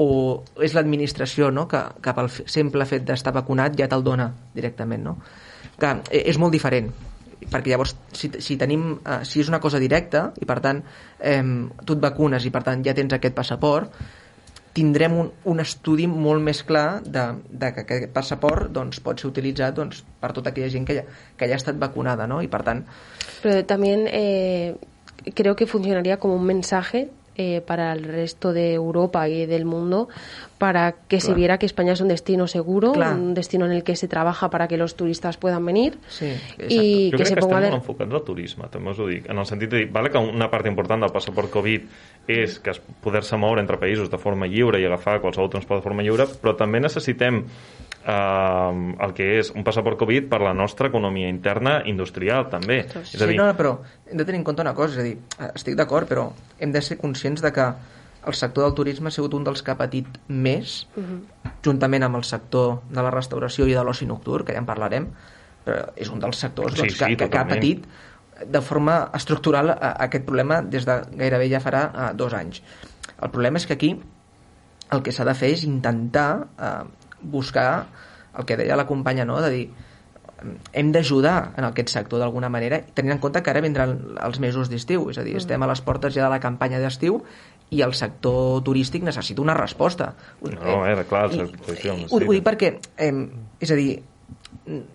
[0.00, 0.08] o
[0.64, 1.66] és l'administració no?
[1.68, 5.04] que, que pel simple fet d'estar vacunat ja te'l dona directament.
[5.04, 5.16] No?
[5.80, 6.90] Que eh, és molt diferent
[7.50, 10.82] perquè llavors si, si tenim eh, si és una cosa directa i per tant
[11.18, 11.44] eh,
[11.84, 13.94] tu et vacunes i per tant ja tens aquest passaport
[14.76, 19.30] tindrem un, un estudi molt més clar de, de que aquest passaport doncs, pot ser
[19.30, 22.42] utilitzat doncs, per tota aquella gent que ja, que ja ha estat vacunada no?
[22.44, 22.84] i per tant
[23.42, 24.76] Pero también eh,
[25.34, 27.08] creo que funcionaría como un mensaje
[27.40, 30.08] eh, para el resto de Europa y del mundo
[30.58, 31.36] para que se Claro.
[31.38, 33.16] viera que España es un destino seguro, Claro.
[33.16, 36.26] un destino en el que se trabaja para que los turistas puedan venir Sí,
[36.68, 37.76] y jo que crec se que ponga estem de...
[37.78, 40.50] enfocats al turisme, també us ho dic, en el sentit de dir, vale que una
[40.52, 41.88] part important del passaport Covid
[42.28, 45.88] és que es poder-se moure entre països de forma lliure i agafar qualsevol transport de
[45.88, 47.40] forma lliure, però també necessitem
[48.06, 52.82] eh, el que és un passaport Covid per la nostra economia interna industrial, també.
[52.88, 55.00] És a Sí, dir, no, no, però hem de tenir en compte una cosa, és
[55.00, 57.72] a dir, eh, estic d'acord, però hem de ser conscients de que
[58.26, 60.86] el sector del turisme ha sigut un dels que ha patit més,
[61.64, 65.06] juntament amb el sector de la restauració i de l'oci nocturn, que ja en parlarem,
[65.64, 67.86] però és un dels sectors Sí, doncs, sí, que, que, que ha patit
[68.46, 72.62] de forma estructural a, a aquest problema des de gairebé ja farà uh, dos anys.
[73.20, 73.94] El problema és que aquí
[74.90, 76.84] el que s'ha de fer és intentar eh,
[77.22, 77.86] buscar
[78.38, 79.40] el que deia la companya, no?
[79.42, 79.70] de dir
[80.72, 84.70] hem d'ajudar en aquest sector d'alguna manera, tenint en compte que ara vindran els mesos
[84.72, 87.18] d'estiu, és a dir, estem a les portes ja de la campanya d'estiu
[87.70, 90.14] i el sector turístic necessita una resposta.
[90.40, 92.16] No, eh, clar, el I- ho necessita.
[92.16, 93.12] ho dic perquè, eh,
[93.60, 94.02] és a dir,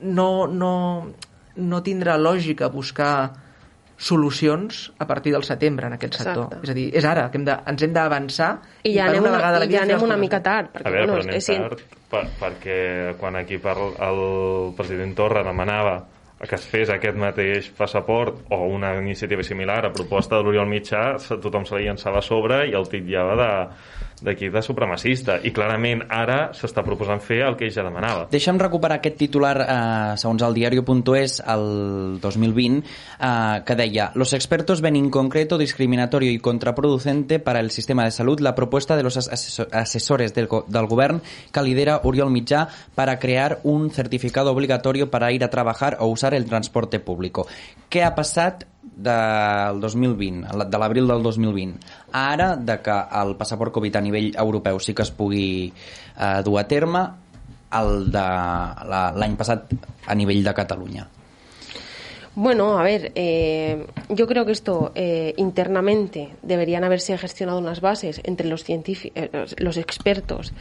[0.02, 0.74] no, no,
[1.56, 3.34] no tindrà lògica buscar
[3.98, 6.50] solucions a partir del setembre en aquest sector.
[6.50, 6.64] Exacte.
[6.64, 8.50] És a dir, és ara que hem de, ens hem d'avançar
[8.84, 10.80] I ja per anem una, vegada a la i ja anem una mica tard, A
[10.80, 12.80] perquè veure, bueno, però anem tard per, perquè
[13.20, 13.78] quan aquí per,
[14.10, 14.22] el
[14.78, 15.96] president Torra demanava
[16.46, 21.06] que es fes aquest mateix passaport o una iniciativa similar a proposta de l'Oriol Mitjà,
[21.42, 23.50] tothom se la llançava a sobre i el titllava de,
[24.26, 28.28] d'aquí de supremacista i clarament ara s'està proposant fer el que ell ja demanava.
[28.32, 32.84] Deixa'm recuperar aquest titular, eh, segons el diario.es, el 2020,
[33.20, 38.40] eh, que deia Los expertos ven inconcreto, discriminatorio y contraproducente para el sistema de salud
[38.40, 43.60] la propuesta de los asesor- asesores del, del govern que lidera Oriol Mitjà para crear
[43.64, 47.48] un certificado obligatorio para ir a trabajar o usar el transporte público.
[47.90, 51.80] Què ha passat del 2020, de l'abril del 2020,
[52.14, 55.74] a ara de que el passaport Covid a nivell europeu sí que es pugui
[56.18, 57.04] eh, dur a terme,
[57.76, 58.26] el de
[58.92, 59.68] la- l'any passat
[60.08, 61.08] a nivell de Catalunya.
[62.38, 68.20] Bueno, a ver, eh, yo creo que esto eh, internamente deberían haberse gestionado unas bases
[68.26, 70.52] entre los científicos, los expertos,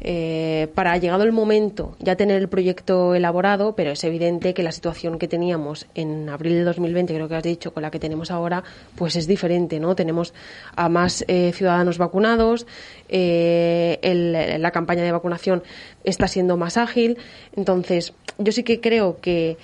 [0.00, 4.72] eh, para llegado el momento ya tener el proyecto elaborado, pero es evidente que la
[4.72, 8.32] situación que teníamos en abril de 2020, creo que has dicho, con la que tenemos
[8.32, 8.64] ahora,
[8.96, 9.94] pues es diferente, ¿no?
[9.94, 10.34] Tenemos
[10.74, 12.66] a más eh, ciudadanos vacunados,
[13.08, 15.62] eh, el- la campaña de vacunación
[16.02, 17.18] está siendo más ágil,
[17.54, 19.58] entonces yo sí que creo que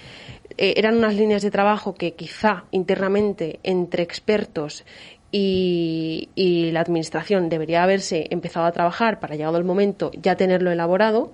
[0.59, 4.85] eh, eran unas líneas de trabajo que quizá internamente entre expertos
[5.33, 10.71] y, y la administración debería haberse empezado a trabajar para llegado el momento ya tenerlo
[10.71, 11.33] elaborado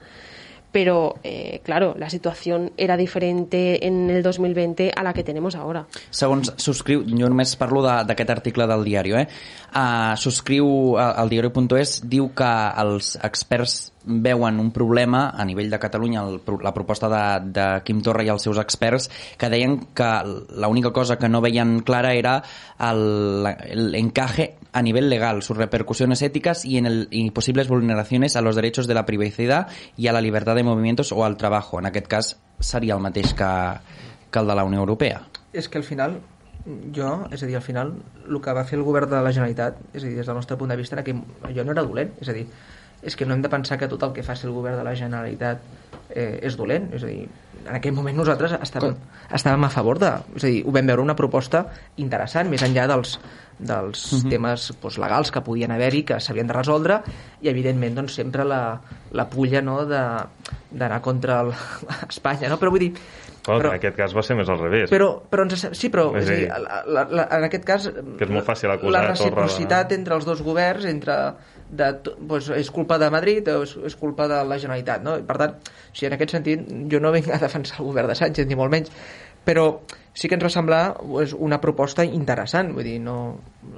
[0.73, 5.87] pero eh, claro, la situación era diferente en el 2020 a la que tenemos ahora.
[6.11, 9.27] Segons subscriu, jo només parlo d'aquest article del diari, eh?
[9.73, 16.25] Uh, subscriu al diari.es, diu que els experts veuen un problema a nivell de Catalunya,
[16.27, 20.11] el, la proposta de, de Quim Torra i els seus experts, que deien que
[20.57, 22.41] l'única cosa que no veien clara era
[22.81, 28.37] el, el encaje a nivel legal, sus repercusiones éticas y, en el, y posibles vulneraciones
[28.37, 31.79] a los derechos de la privacidad y a la libertad de movimientos o al trabajo.
[31.79, 33.53] En aquest cas seria el mateix que,
[34.31, 35.23] que el de la Unió Europea.
[35.53, 36.17] És que al final,
[36.97, 37.93] jo, és a dir, al final,
[38.25, 40.57] el que va fer el govern de la Generalitat, és a dir, des del nostre
[40.57, 41.13] punt de vista, era que
[41.45, 42.47] allò no era dolent, és a dir,
[43.03, 44.95] és que no hem de pensar que tot el que faci el govern de la
[44.97, 45.61] Generalitat
[46.09, 47.27] eh, és dolent, és a dir,
[47.69, 48.95] en aquell moment nosaltres estàvem,
[49.33, 50.11] estàvem a favor de...
[50.37, 51.65] És a dir, ho vam veure una proposta
[52.03, 53.19] interessant, més enllà dels,
[53.59, 54.31] dels uh -huh.
[54.31, 57.01] temes doncs, legals que podien haver-hi, que s'havien de resoldre,
[57.41, 58.81] i evidentment doncs, sempre la,
[59.13, 60.27] la pulla no, de-
[60.71, 61.53] d'anar contra el,
[62.09, 62.59] Espanya, no?
[62.59, 62.95] però vull dir...
[63.43, 64.89] Però, però, en aquest cas va ser més al revés.
[64.89, 68.31] però, però ens, sí, però És dir, la, la, la, en aquest cas Que és
[68.31, 71.35] molt fàcil acusar la Torra de- reciprocitat entre els dos governs entre
[71.73, 71.89] de,
[72.21, 75.17] doncs és culpa de Madrid o és, és culpa de la Generalitat no?
[75.27, 78.19] Per tant, o sigui, en aquest sentit jo no vinc a defensar el govern de
[78.19, 78.93] Sánchez ni molt menys
[79.43, 79.65] però
[80.15, 83.15] sí que ens va semblar pues, una proposta interessant vull dir, no,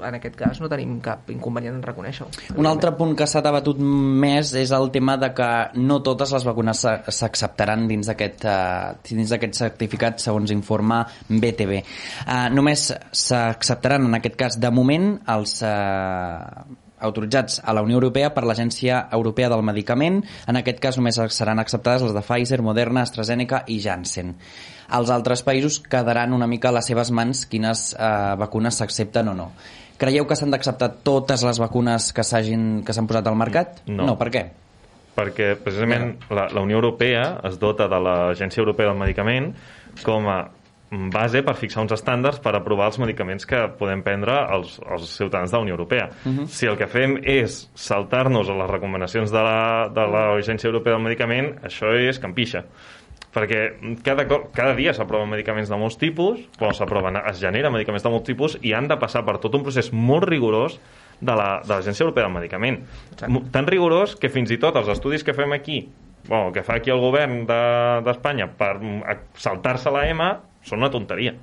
[0.03, 3.79] en aquest cas no tenim cap inconvenient en reconèixer-ho Un altre punt que s'ha debatut
[3.81, 5.49] més és el tema de que
[5.81, 11.81] no totes les vacunes s'a- s'acceptaran dins d'aquest uh, dins d'aquest certificat segons informa BTV.
[12.27, 12.91] Uh, només
[13.25, 16.65] s'acceptaran en aquest cas de moment els uh,
[17.05, 20.23] autoritzats a la Unió Europea per l'Agència Europea del Medicament.
[20.49, 24.35] En aquest cas només seran acceptades les de Pfizer, Moderna, AstraZeneca i Janssen.
[24.95, 29.39] Els altres països quedaran una mica a les seves mans quines eh, vacunes s'accepten o
[29.39, 29.49] no.
[30.01, 33.81] Creieu que s'han d'acceptar totes les vacunes que s'han posat al mercat?
[33.87, 34.11] No.
[34.11, 34.19] no.
[34.21, 34.45] Per què?
[35.15, 39.53] perquè precisament la, la Unió Europea es dota de l'Agència Europea del Medicament
[40.03, 40.39] com a
[41.11, 45.51] base per fixar uns estàndards per aprovar els medicaments que podem prendre els, els ciutadans
[45.51, 46.11] de la Unió Europea.
[46.25, 46.47] Uh -huh.
[46.47, 51.03] Si el que fem és saltar-nos a les recomanacions de la- de l'Agència Europea del
[51.03, 52.65] Medicament, això és campixa
[53.35, 58.11] perquè cada, cada dia s'aproven medicaments de molts tipus, quan s'aproven es generen medicaments de
[58.11, 60.79] molts tipus i han de passar per tot un procés molt rigorós
[61.21, 62.79] de la- de l'Agència Europea del Medicament.
[63.29, 65.89] Mo- Tan rigorós que fins i tot els estudis que fem aquí,
[66.29, 69.03] bueno, que fa aquí el govern de- d'Espanya per mm,
[69.35, 71.35] saltar-se la EMA, són una tonteria.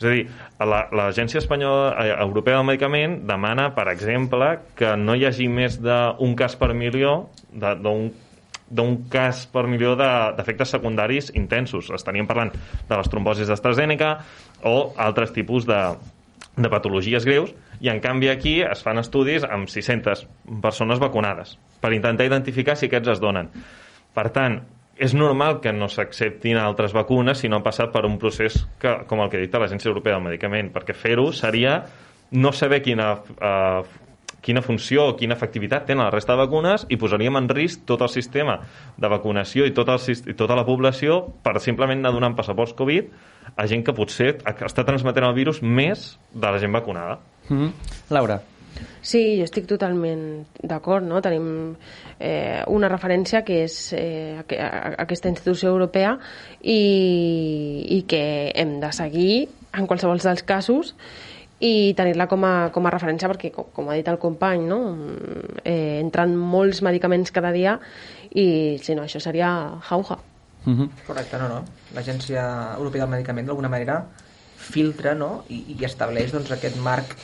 [0.00, 0.24] És a dir,
[0.58, 5.78] la- l'Agència Espanyola eh, Europea del Medicament demana, per exemple, que no hi hagi més
[5.80, 8.10] d'un cas per milió de- d'un
[8.72, 11.90] d'un cas per milió de- d'efectes secundaris intensos.
[11.92, 12.54] Estaríem parlant
[12.88, 14.14] de les trombosis d'AstraZeneca
[14.64, 15.80] o altres tipus de,
[16.56, 17.52] de patologies greus
[17.84, 20.24] i en canvi aquí es fan estudis amb 600
[20.62, 23.50] persones vacunades per intentar identificar si aquests es donen.
[24.14, 24.62] Per tant,
[25.02, 29.00] és normal que no s'acceptin altres vacunes si no han passat per un procés que,
[29.10, 31.80] com el que dicta l'Agència Europea del Medicament, perquè fer-ho seria
[32.38, 33.82] no saber quina, eh,
[34.46, 38.06] quina funció o quina efectivitat tenen la resta de vacunes i posaríem en risc tot
[38.06, 38.60] el sistema
[38.96, 43.10] de vacunació i, tot el, i tota la població per simplement anar donant passaports Covid
[43.56, 47.18] a gent que potser està transmetent el virus més de la gent vacunada.
[47.48, 47.70] Mm -hmm.
[48.10, 48.40] Laura.
[49.02, 51.20] Sí, jo estic totalment d'acord, no?
[51.24, 51.74] Tenim
[52.20, 56.14] eh, una referència que és eh, aquesta institució europea
[56.60, 56.78] i,
[57.98, 59.34] i que hem de seguir
[59.72, 60.94] en qualsevol dels casos
[61.62, 64.80] i tenir-la com, a, com a referència perquè, com, com ha dit el company, no?
[65.62, 67.78] eh, entren molts medicaments cada dia
[68.34, 69.52] i si no, això seria
[69.88, 70.18] jauja.
[70.64, 70.88] Uh -huh.
[71.06, 71.64] Correcte, no, no.
[71.94, 74.04] L'Agència Europea del Medicament d'alguna manera
[74.56, 75.44] filtra no?
[75.48, 77.16] I, i estableix doncs, aquest marc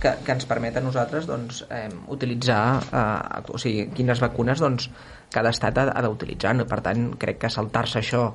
[0.00, 4.90] que, que ens permet a nosaltres doncs, eh, utilitzar eh, o sigui, quines vacunes doncs,
[5.34, 6.54] cada estat ha, ha d'utilitzar.
[6.58, 6.68] No?
[6.70, 8.26] Per tant, crec que saltar-se això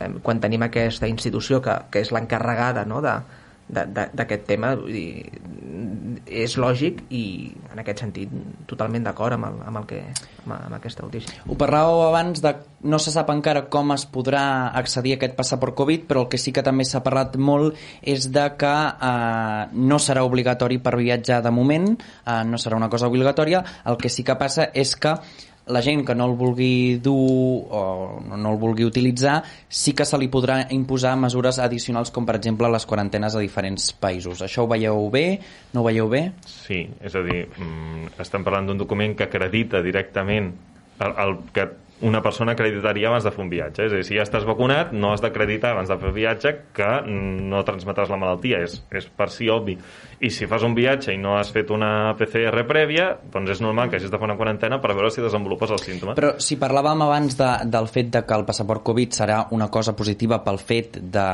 [0.00, 3.00] eh, quan tenim aquesta institució que, que és l'encarregada no?
[3.04, 3.16] de,
[3.68, 5.24] d'aquest tema dir,
[6.26, 7.24] és lògic i
[7.72, 8.30] en aquest sentit
[8.70, 10.00] totalment d'acord amb, el, amb, el que,
[10.44, 11.42] amb, amb aquesta notícia.
[11.48, 14.44] Ho parlàveu abans de no se sap encara com es podrà
[14.76, 18.28] accedir a aquest passaport Covid, però el que sí que també s'ha parlat molt és
[18.32, 23.08] de que eh, no serà obligatori per viatjar de moment, eh, no serà una cosa
[23.08, 25.16] obligatòria, el que sí que passa és que
[25.66, 27.82] la gent que no el vulgui dur o
[28.24, 32.68] no el vulgui utilitzar sí que se li podrà imposar mesures addicionals com per exemple
[32.72, 34.42] les quarantenes a diferents països.
[34.44, 35.40] Això ho veieu bé?
[35.72, 36.26] No ho veieu bé?
[36.44, 40.52] Sí, és a dir, mm, estem parlant d'un document que acredita directament
[41.00, 41.68] el, el que
[42.02, 43.86] una persona acreditaria abans de fer un viatge.
[43.86, 46.52] És a dir, si ja estàs vacunat, no has d'acreditar abans de fer el viatge
[46.74, 48.60] que no transmetràs la malaltia.
[48.66, 49.76] És, és per si obvi.
[50.24, 53.90] I si fas un viatge i no has fet una PCR prèvia, doncs és normal
[53.90, 56.18] que hagis de fer una quarantena per veure si desenvolupes els símptomes.
[56.18, 59.94] Però si parlàvem abans de, del fet de que el passaport Covid serà una cosa
[59.96, 61.28] positiva pel fet de,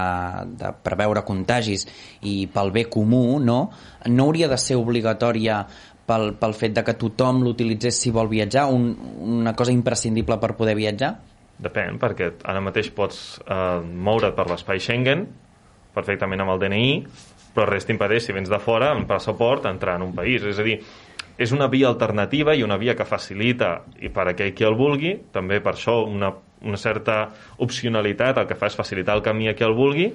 [0.60, 1.86] de preveure contagis
[2.28, 3.62] i pel bé comú, no?
[4.08, 5.64] No hauria de ser obligatòria
[6.10, 8.90] pel, pel fet de que tothom l'utilitzés si vol viatjar, un,
[9.40, 11.14] una cosa imprescindible per poder viatjar?
[11.60, 15.26] Depèn, perquè ara mateix pots eh, moure't per l'espai Schengen,
[15.94, 16.90] perfectament amb el DNI,
[17.54, 20.44] però res t'impedeix, si vens de fora, amb passaport, entrar en un país.
[20.46, 20.78] És a dir,
[21.40, 25.16] és una via alternativa i una via que facilita i per aquell qui el vulgui,
[25.34, 27.22] també per això una, una certa
[27.64, 30.10] opcionalitat el que fa és facilitar el camí a qui el vulgui,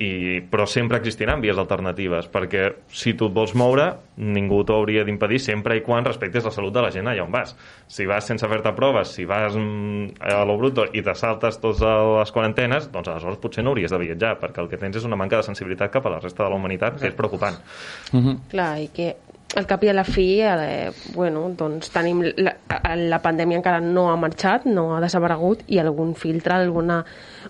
[0.00, 3.86] i, però sempre existiran vies alternatives perquè si tu et vols moure
[4.16, 7.32] ningú t'ho hauria d'impedir sempre i quan respectes la salut de la gent allà on
[7.34, 7.52] vas
[7.90, 11.84] si vas sense fer-te proves, si vas mm, a lo bruto i te saltes totes
[11.84, 15.20] les quarantenes doncs aleshores potser no hauries de viatjar perquè el que tens és una
[15.20, 17.60] manca de sensibilitat cap a la resta de la humanitat que és preocupant
[18.12, 18.38] uh -huh.
[18.50, 19.16] Clar, i que
[19.56, 22.54] al cap i a la fi, eh, bueno, doncs tenim la,
[22.94, 27.00] la pandèmia encara no ha marxat, no ha desaparegut i algun filtre, alguna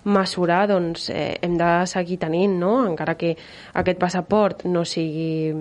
[0.09, 2.73] mesura doncs, eh, hem de seguir tenint, no?
[2.89, 3.35] encara que
[3.77, 5.53] aquest passaport no sigui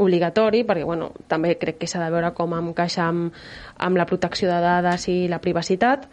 [0.00, 3.36] obligatori, perquè bueno, també crec que s'ha de veure com encaixa amb,
[3.78, 6.08] amb la protecció de dades i la privacitat,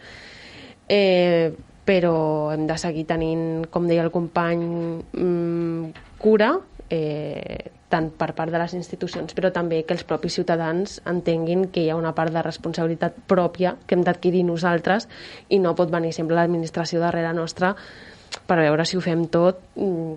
[0.88, 1.50] eh,
[1.88, 4.62] però hem de seguir tenint, com deia el company,
[5.16, 5.90] mmm,
[6.20, 6.52] cura
[6.90, 11.82] eh, tant per part de les institucions, però també que els propis ciutadans entenguin que
[11.84, 15.08] hi ha una part de responsabilitat pròpia que hem d'adquirir nosaltres
[15.48, 17.74] i no pot venir sempre l'administració darrere nostra
[18.46, 20.12] per veure si ho fem tot mm,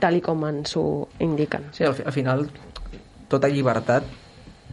[0.00, 1.70] tal i com ens ho indiquen.
[1.72, 2.46] Sí, al, al final
[3.32, 4.04] tota llibertat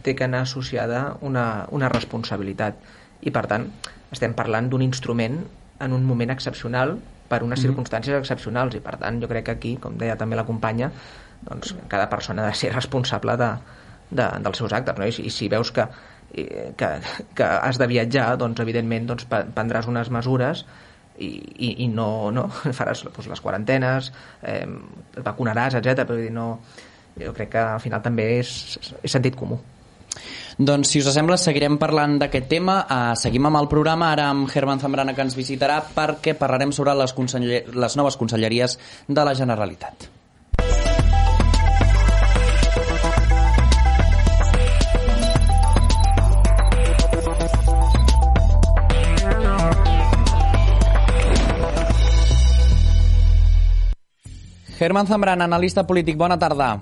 [0.02, 2.76] té que anar associada una, una responsabilitat
[3.22, 3.68] i per tant
[4.12, 5.40] estem parlant d'un instrument
[5.82, 7.66] en un moment excepcional per unes mm -hmm.
[7.66, 10.92] circumstàncies excepcionals i per tant jo crec que aquí, com deia també la companya
[11.48, 13.50] doncs cada persona ha de ser responsable de,
[14.10, 15.08] de, dels seus actes no?
[15.08, 15.86] I, i si veus que,
[16.32, 16.88] que,
[17.34, 20.64] que has de viatjar doncs evidentment doncs, prendràs unes mesures
[21.18, 24.64] i, i, i no, no faràs doncs, les quarantenes eh,
[25.20, 26.06] vacunaràs, etc.
[26.06, 26.48] però dir, no,
[27.18, 28.56] jo crec que al final també és,
[29.02, 29.60] és sentit comú
[30.58, 32.82] doncs, si us sembla, seguirem parlant d'aquest tema.
[32.84, 36.92] Uh, seguim amb el programa, ara amb Germán Zambrana, que ens visitarà, perquè parlarem sobre
[37.00, 37.16] les,
[37.72, 38.78] les noves conselleries
[39.08, 40.21] de la Generalitat.
[54.82, 56.80] Germán Zambrana, analista polític, bona tarda.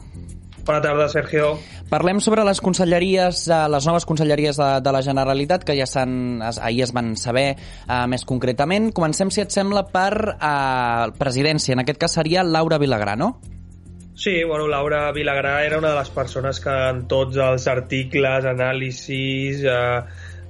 [0.64, 1.58] Bona tarda, Sergio.
[1.90, 6.14] Parlem sobre les conselleries, eh, les noves conselleries de, de la Generalitat, que ja s'han,
[6.40, 8.88] ahir es van saber uh, més concretament.
[8.96, 11.76] Comencem, si et sembla, per uh, presidència.
[11.76, 13.34] En aquest cas seria Laura Vilagrà, no?
[14.16, 19.60] Sí, bueno, Laura Vilagrà era una de les persones que en tots els articles, anàlisis,
[19.64, 20.02] eh,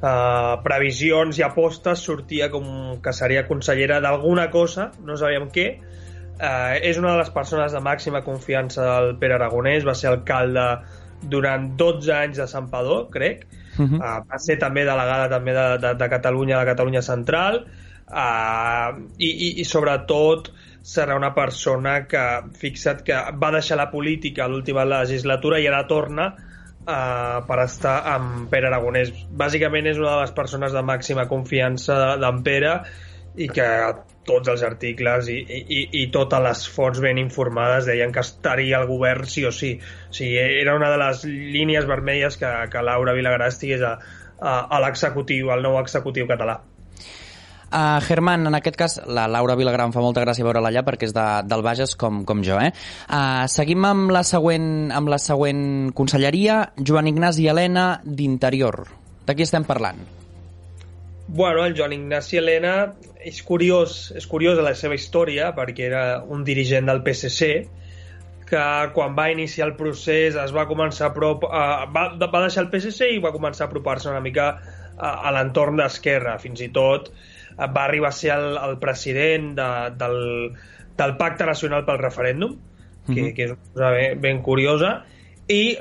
[0.02, 2.66] eh, previsions i apostes sortia com
[3.02, 5.68] que seria consellera d'alguna cosa, no sabíem què,
[6.40, 10.66] Eh, és una de les persones de màxima confiança del Pere Aragonès, va ser alcalde
[11.20, 13.44] durant 12 anys de Sant Padó, crec.
[13.76, 13.98] Uh -huh.
[13.98, 17.64] uh, va ser també delegada també de, de, de Catalunya, de Catalunya Central,
[18.08, 20.50] uh, i, i, i sobretot
[20.82, 22.24] serà una persona que,
[22.58, 28.02] fixa't, que va deixar la política a l'última legislatura i ara torna uh, per estar
[28.14, 29.12] amb Pere Aragonès.
[29.30, 32.80] Bàsicament és una de les persones de màxima confiança d'en Pere
[33.36, 33.68] i que
[34.30, 38.88] tots els articles i, i, i totes les fonts ben informades deien que estaria el
[38.90, 39.74] govern sí o sí.
[40.08, 43.96] O sigui, era una de les línies vermelles que, que Laura Vilagrà estigués a,
[44.38, 46.60] a, a l'executiu, al nou executiu català.
[47.70, 51.06] Uh, Germán, en aquest cas, la Laura Vilagrà em fa molta gràcia veure-la allà perquè
[51.06, 52.56] és de, del Bages com, com jo.
[52.58, 52.72] Eh?
[53.06, 58.82] Uh, seguim amb la, següent, amb la següent conselleria, Joan Ignasi Helena d'Interior.
[59.28, 60.02] De qui estem parlant?
[61.30, 62.74] Bueno, el Joan Ignasi Helena
[63.26, 67.50] és curiós, és curiós la seva història perquè era un dirigent del PSC
[68.50, 68.62] que
[68.94, 72.70] quan va iniciar el procés es va començar a prop, uh, va, va deixar el
[72.72, 74.48] PSC i va començar a apropar-se una mica
[74.96, 77.12] a, a l'entorn d'Esquerra, fins i tot
[77.60, 80.18] va arribar a ser el, el president de, del,
[80.98, 82.56] del Pacte Nacional pel Referèndum,
[83.06, 83.34] que, uh -huh.
[83.34, 85.04] que és una cosa ben, ben curiosa,
[85.48, 85.78] i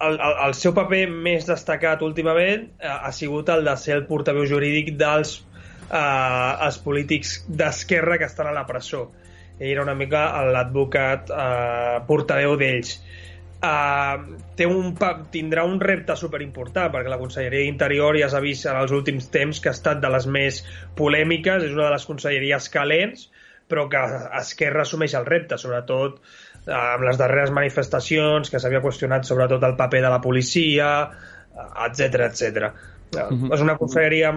[0.00, 4.06] el, el, el seu paper més destacat últimament ha, ha sigut el de ser el
[4.06, 5.44] portaveu jurídic dels
[5.90, 9.08] eh, els polítics d'esquerra que estan a la presó.
[9.58, 10.24] Ell era una mica
[10.54, 12.96] l'advocat eh, portaveu d'ells
[13.60, 14.94] uh, té un,
[15.32, 19.60] tindrà un repte superimportant perquè la Conselleria d'Interior ja s'ha vist en els últims temps
[19.60, 20.62] que ha estat de les més
[20.98, 23.28] polèmiques, és una de les conselleries calents,
[23.70, 24.00] però que
[24.40, 29.76] Esquerra assumeix el repte, sobretot uh, amb les darreres manifestacions, que s'havia qüestionat sobretot el
[29.78, 30.88] paper de la policia,
[31.86, 32.72] etc etc.
[33.10, 33.54] Uh, -hmm.
[33.54, 34.32] És una conselleria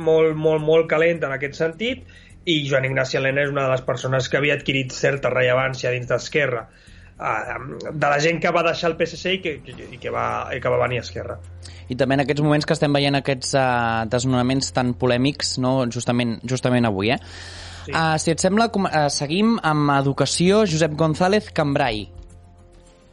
[0.00, 2.04] molt, molt, molt calenta en aquest sentit
[2.48, 6.08] i Joan Ignasi Helena és una de les persones que havia adquirit certa rellevància dins
[6.08, 6.64] d'Esquerra
[7.20, 10.70] de la gent que va deixar el PSC i que, i que, va, i que
[10.72, 11.36] va venir a Esquerra.
[11.92, 15.74] I també en aquests moments que estem veient aquests uh, desnonaments tan polèmics, no?
[15.92, 17.18] justament, justament avui, eh?
[17.84, 17.92] Sí.
[17.92, 22.06] Uh, si et sembla, com, uh, seguim amb Educació, Josep González Cambrai.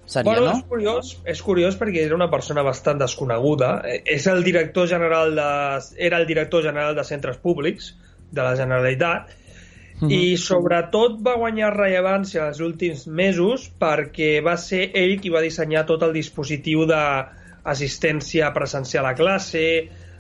[0.07, 0.57] Seria, bueno, no?
[0.57, 3.73] és curiós, és curiós perquè era una persona bastant desconeguda.
[3.83, 5.49] Eh, és el director general de,
[6.09, 7.91] era el director general de centres públics
[8.31, 9.35] de la Generalitat
[10.01, 10.11] -huh.
[10.11, 15.85] i sobretot va guanyar rellevància els últims mesos perquè va ser ell qui va dissenyar
[15.89, 19.65] tot el dispositiu d'assistència presencial a classe,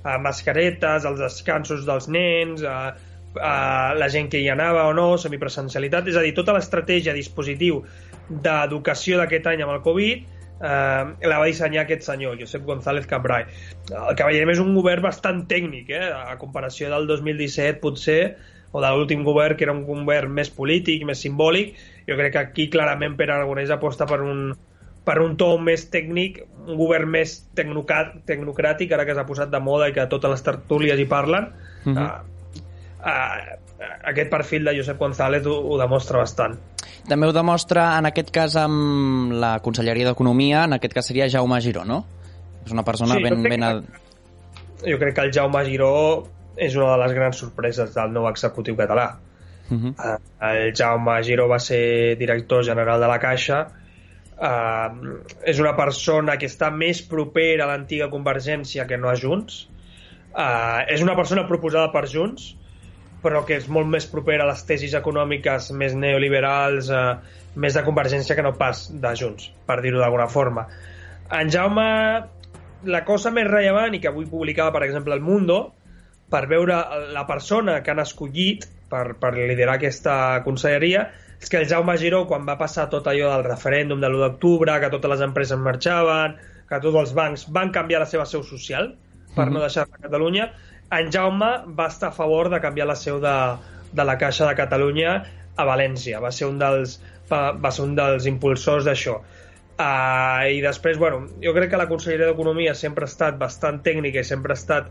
[0.03, 2.95] a mascaretes, als descansos dels nens, a,
[3.37, 7.83] a la gent que hi anava o no, semipresencialitat, és a dir, tota l'estratègia, dispositiu
[8.29, 10.25] d'educació d'aquest any amb el Covid
[10.61, 13.47] eh, la va dissenyar aquest senyor, Josep González Cambrai.
[13.91, 16.11] El que veiem és un govern bastant tècnic, eh?
[16.11, 18.21] a comparació del 2017 potser
[18.71, 21.75] o de l'últim govern, que era un govern més polític, més simbòlic.
[22.09, 24.51] Jo crec que aquí clarament Pere Aragonès aposta per un,
[25.07, 29.87] per un to més tècnic, un govern més tecnocràtic, ara que s'ha posat de moda
[29.87, 31.53] i que totes les tertúlies hi parlen.
[31.85, 32.03] Uh -huh.
[32.03, 36.57] uh, uh, aquest perfil de Josep González ho, ho demostra bastant.
[37.07, 41.59] També ho demostra, en aquest cas, amb la Conselleria d'Economia, en aquest cas seria Jaume
[41.63, 42.01] Giró, no?
[42.65, 43.45] És una persona sí, ben...
[43.45, 43.63] ben...
[43.63, 45.93] Que, jo crec que el Jaume Giró
[46.57, 49.07] és una de les grans sorpreses del nou executiu català.
[49.69, 49.93] Uh -huh.
[49.93, 50.17] uh,
[50.49, 53.67] el Jaume Giró va ser director general de la Caixa,
[54.37, 59.67] uh, és una persona que està més propera a l'antiga Convergència que no a Junts,
[60.33, 62.55] uh, és una persona proposada per Junts,
[63.23, 67.17] però que és molt més propera a les tesis econòmiques més neoliberals, uh,
[67.55, 70.67] més de Convergència que no pas de Junts, per dir-ho d'alguna forma.
[71.33, 71.87] En Jaume,
[72.85, 75.59] la cosa més rellevant i que avui publicava, per exemple, El Mundo,
[76.29, 76.81] per veure
[77.15, 81.07] la persona que han escollit per, per liderar aquesta conselleria
[81.37, 84.79] és que el Jaume Giró, quan va passar tot allò del referèndum de l'1 d'octubre,
[84.81, 86.33] que totes les empreses marxaven,
[86.67, 88.95] que tots els bancs van canviar la seva seu social
[89.35, 89.53] per mm -hmm.
[89.53, 90.49] no deixar a Catalunya,
[90.91, 93.35] en Jaume va estar a favor de canviar la seu de,
[93.91, 95.17] de la Caixa de Catalunya
[95.57, 96.21] a València.
[96.23, 96.97] Va ser un dels,
[97.31, 99.17] va, va ser un dels impulsors d'això.
[99.77, 104.23] Uh, I després, bueno, jo crec que la Conselleria d'Economia sempre ha estat bastant tècnica
[104.23, 104.89] i sempre ha estat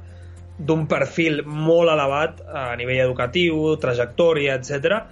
[0.56, 5.02] d'un perfil molt elevat a nivell educatiu, trajectòria, etc.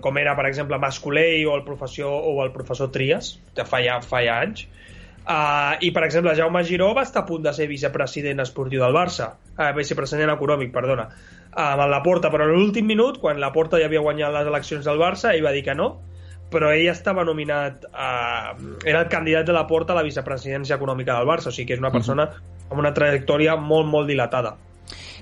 [0.00, 4.00] Com era, per exemple, Mascolell o el professor, o el professor Trias, que fa ja,
[4.04, 4.66] fa ja anys.
[5.30, 9.28] I, per exemple, Jaume Giró va estar a punt de ser vicepresident esportiu del Barça,
[9.54, 11.04] uh, vicepresident econòmic, perdona,
[11.52, 14.50] uh, amb la Porta, però en l'últim minut, quan la Porta ja havia guanyat les
[14.50, 15.92] eleccions del Barça, ell va dir que no,
[16.50, 18.56] però ell estava nominat a...
[18.82, 21.78] era el candidat de la Porta a la vicepresidència econòmica del Barça, o sigui que
[21.78, 22.26] és una persona
[22.66, 24.56] amb una trajectòria molt, molt dilatada.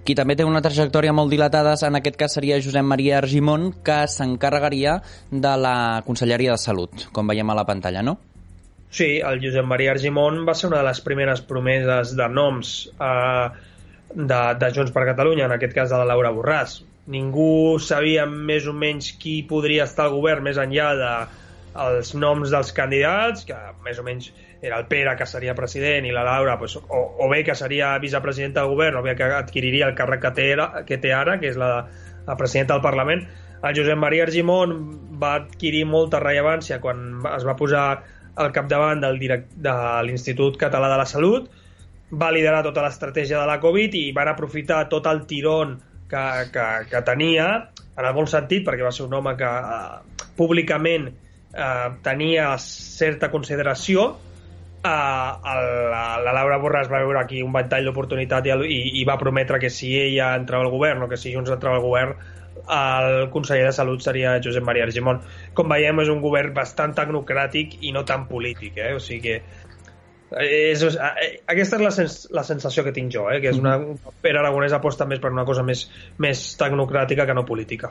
[0.06, 4.06] Qui també té una trajectòria molt dilatada en aquest cas seria Josep Maria Argimon, que
[4.08, 8.16] s'encarregaria de la Conselleria de Salut, com veiem a la pantalla, no?
[8.90, 13.48] Sí, el Josep Maria Argimon va ser una de les primeres promeses de noms eh,
[14.14, 16.80] de, de Junts per Catalunya, en aquest cas de la Laura Borràs.
[17.08, 21.12] Ningú sabia més o menys qui podria estar al govern més enllà de
[21.78, 24.32] els noms dels candidats, que més o menys
[24.64, 27.92] era el Pere, que seria president, i la Laura, pues, o, o bé que seria
[28.02, 30.48] vicepresidenta del govern, o bé que adquiriria el càrrec que té,
[30.88, 31.86] que té ara, que és la
[32.28, 33.24] la presidenta del Parlament,
[33.64, 34.74] el Josep Maria Argimon
[35.18, 37.86] va adquirir molta rellevància quan es va posar
[38.38, 39.74] al capdavant del direct, de
[40.06, 41.48] l'Institut Català de la Salut,
[42.10, 45.76] va liderar tota l'estratègia de la Covid i van aprofitar tot el tirón
[46.08, 47.48] que, que, que tenia,
[47.98, 53.30] en el bon sentit, perquè va ser un home que eh, públicament eh, tenia certa
[53.34, 54.08] consideració,
[54.80, 59.18] eh, la, la Laura Borràs va veure aquí un ventall d'oportunitat i, i, i va
[59.20, 62.16] prometre que si ella entrava al govern o que si Junts entrava al govern
[62.66, 65.22] el conseller de Salut seria Josep Maria Argimon.
[65.54, 68.94] Com veiem, és un govern bastant tecnocràtic i no tan polític, eh?
[68.96, 69.67] o sigui que
[70.36, 70.96] és, és,
[71.48, 73.38] aquesta és la, sens, la sensació que tinc jo, eh?
[73.40, 73.78] que és una,
[74.20, 75.86] Pere Aragonès aposta més per una cosa més,
[76.20, 77.90] més tecnocràtica que no política.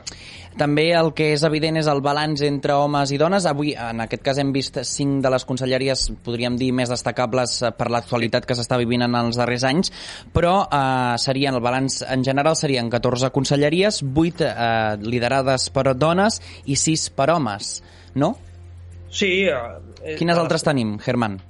[0.58, 3.48] També el que és evident és el balanç entre homes i dones.
[3.50, 7.72] Avui, en aquest cas, hem vist cinc de les conselleries, podríem dir, més destacables eh,
[7.74, 9.92] per l'actualitat que s'està vivint en els darrers anys,
[10.34, 16.38] però eh, serien el balanç en general serien 14 conselleries, 8 eh, liderades per dones
[16.66, 17.78] i 6 per homes,
[18.14, 18.36] no?
[19.10, 19.48] Sí.
[19.48, 21.40] Eh, Quines altres tenim, Germán?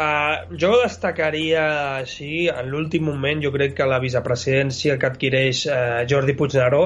[0.00, 1.62] Uh, jo destacaria
[2.00, 6.84] així, en l'últim moment jo crec que la vicepresidència que adquireix uh, Jordi Puigneró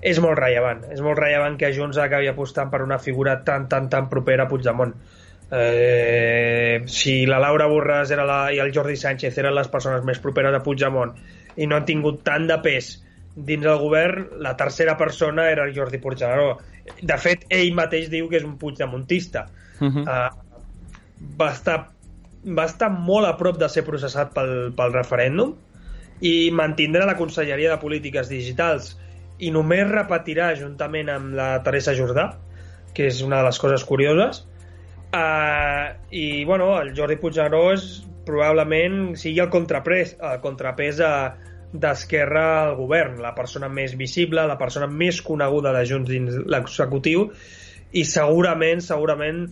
[0.00, 0.84] és molt rellevant.
[0.92, 4.50] És molt rellevant que Junts acabi apostant per una figura tan, tan, tan propera a
[4.50, 4.94] Puigdemont.
[5.46, 10.18] Eh, si la Laura Borràs era la, i el Jordi Sánchez eren les persones més
[10.22, 11.12] properes a Puigdemont
[11.56, 12.96] i no han tingut tant de pes
[13.36, 16.56] dins del govern, la tercera persona era el Jordi Puigneró.
[17.02, 19.46] De fet, ell mateix diu que és un puigdemontista.
[19.76, 20.04] Uh -huh.
[20.08, 21.76] uh, va estar
[22.44, 25.54] va estar molt a prop de ser processat pel, pel referèndum
[26.24, 28.94] i mantindrà la Conselleria de Polítiques Digitals
[29.38, 32.30] i només repetirà juntament amb la Teresa Jordà
[32.96, 34.40] que és una de les coses curioses.
[35.12, 37.84] Uh, i bueno, el Jordi Puigneró és
[38.26, 40.98] probablement sigui el contrapès, el contrapès
[41.76, 47.28] d'Esquerra al govern, la persona més visible, la persona més coneguda de Junts dins l'executiu
[47.92, 49.44] i segurament, segurament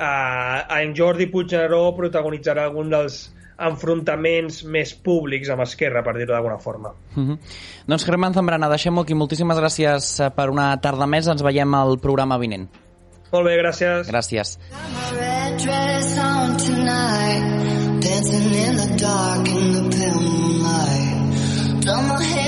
[0.00, 3.28] eh, en Jordi Puigneró protagonitzarà algun dels
[3.60, 6.94] enfrontaments més públics amb Esquerra, per dir-ho d'alguna forma.
[7.14, 7.38] Uh -huh.
[7.86, 9.14] Doncs Germán Zambrana, deixem-ho aquí.
[9.14, 11.26] Moltíssimes gràcies eh, per una tarda més.
[11.26, 12.68] Ens veiem al programa vinent.
[13.32, 14.08] Molt bé, gràcies.
[14.08, 14.58] Gràcies.
[18.00, 22.39] Dancing in the dark in the pale moonlight Done my hair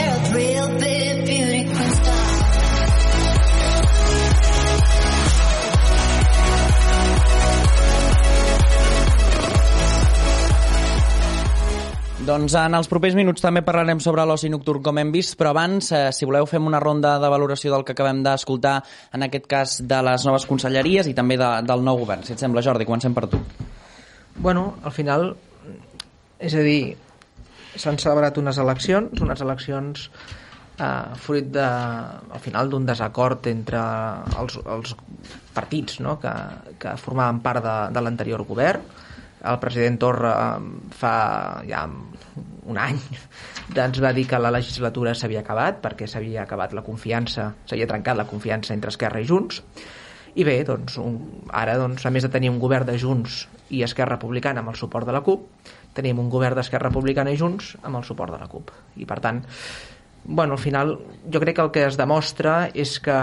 [12.23, 15.89] Doncs en els propers minuts també parlarem sobre l'oci nocturn com hem vist, però abans,
[15.91, 18.77] eh, si voleu, fem una ronda de valoració del que acabem d'escoltar,
[19.13, 22.23] en aquest cas de les noves conselleries i també de, del nou govern.
[22.23, 23.41] Si et sembla, Jordi, comencem per tu.
[24.37, 25.33] Bueno, al final,
[26.39, 26.95] és a dir,
[27.75, 30.09] s'han celebrat unes eleccions, unes eleccions
[30.79, 33.83] eh, fruit de, al final d'un desacord entre
[34.39, 34.95] els, els
[35.59, 36.21] partits no?
[36.23, 36.37] que,
[36.79, 39.11] que formaven part de, de l'anterior govern,
[39.43, 40.35] el president Torra
[40.95, 41.15] fa
[41.67, 42.99] ja un any
[43.77, 48.19] doncs va dir que la legislatura s'havia acabat perquè s'havia acabat la confiança s'havia trencat
[48.19, 49.63] la confiança entre Esquerra i Junts.
[50.33, 51.19] I bé, doncs, un,
[51.53, 54.79] ara doncs, a més de tenir un govern de Junts i Esquerra Republicana amb el
[54.81, 55.45] suport de la CUP
[55.93, 58.73] tenim un govern d'Esquerra Republicana i Junts amb el suport de la CUP.
[58.97, 59.43] I per tant,
[60.25, 60.97] bueno, al final
[61.29, 63.19] jo crec que el que es demostra és que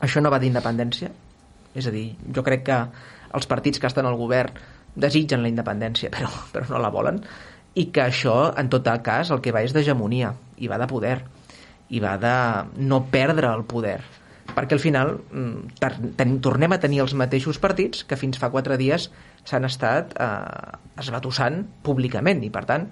[0.00, 1.10] això no va d'independència.
[1.76, 2.78] És a dir, jo crec que
[3.36, 4.56] els partits que estan al govern
[4.94, 7.20] desitgen la independència però, però no la volen
[7.78, 10.88] i que això en tot el cas el que va és d'hegemonia i va de
[10.90, 11.18] poder
[11.90, 12.34] i va de
[12.82, 14.00] no perdre el poder
[14.50, 15.80] perquè al final mm,
[16.18, 19.10] ten, tornem a tenir els mateixos partits que fins fa quatre dies
[19.46, 22.90] s'han estat eh, esbatussant públicament i per tant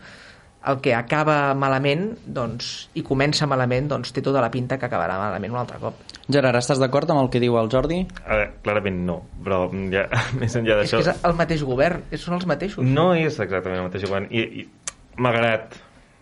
[0.68, 5.16] el que acaba malament doncs, i comença malament doncs, té tota la pinta que acabarà
[5.20, 6.00] malament un altre cop.
[6.28, 8.02] Gerard, estàs d'acord amb el que diu el Jordi?
[8.20, 9.62] A veure, clarament no, però
[9.92, 10.04] ja,
[10.40, 11.00] més enllà d'això...
[11.00, 12.84] És que és el mateix govern, són els mateixos.
[12.84, 14.28] No és exactament el mateix govern.
[14.28, 15.78] I, i malgrat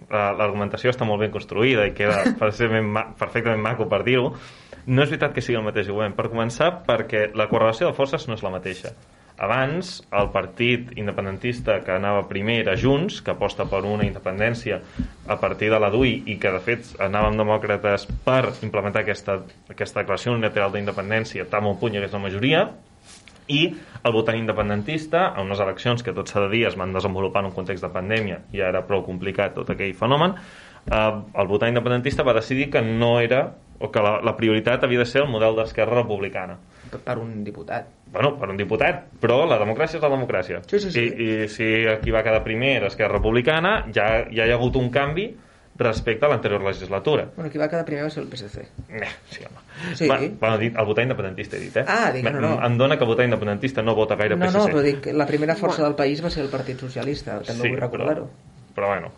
[0.06, 4.30] l'argumentació està molt ben construïda i queda perfectament, perfectament maco per dir-ho,
[4.86, 6.14] no és veritat que sigui el mateix govern.
[6.14, 8.94] Per començar, perquè la correlació de forces no és la mateixa.
[9.36, 14.78] Abans, el partit independentista que anava primer era Junts, que aposta per una independència
[15.28, 19.42] a partir de la DUI i que, de fet, anava amb demòcrates per implementar aquesta,
[19.68, 22.62] aquesta declaració unilateral d'independència, tal molt puny que és la majoria,
[23.46, 23.60] i
[24.02, 27.50] el votant independentista, a unes eleccions que tot s'ha de dir es van desenvolupar en
[27.50, 30.34] un context de pandèmia i era prou complicat tot aquell fenomen,
[30.88, 33.44] eh, el votant independentista va decidir que no era
[33.78, 36.56] o que la, la prioritat havia de ser el model d'esquerra republicana.
[37.04, 37.88] Per un diputat.
[38.12, 40.60] Bueno, per un diputat, però la democràcia és la democràcia.
[40.70, 41.02] Sí, sí, sí.
[41.02, 44.90] I, i si aquí va quedar primer Esquerra Republicana, ja, ja hi ha hagut un
[44.94, 45.26] canvi
[45.76, 47.26] respecte a l'anterior legislatura.
[47.36, 48.62] Bueno, qui va quedar primer va ser el PSC.
[48.88, 49.94] Eh, sí, home.
[49.98, 50.08] Sí.
[50.08, 51.84] Va, bueno, dit, el votar independentista he dit, eh?
[51.86, 52.54] Ah, dic, no, no.
[52.64, 54.56] Em dona que votar independentista no vota gaire No, PSC.
[54.56, 57.68] no, però dic, que la primera força del país va ser el Partit Socialista, també
[57.68, 58.24] vull recordar-ho.
[58.30, 59.12] Però, però bueno.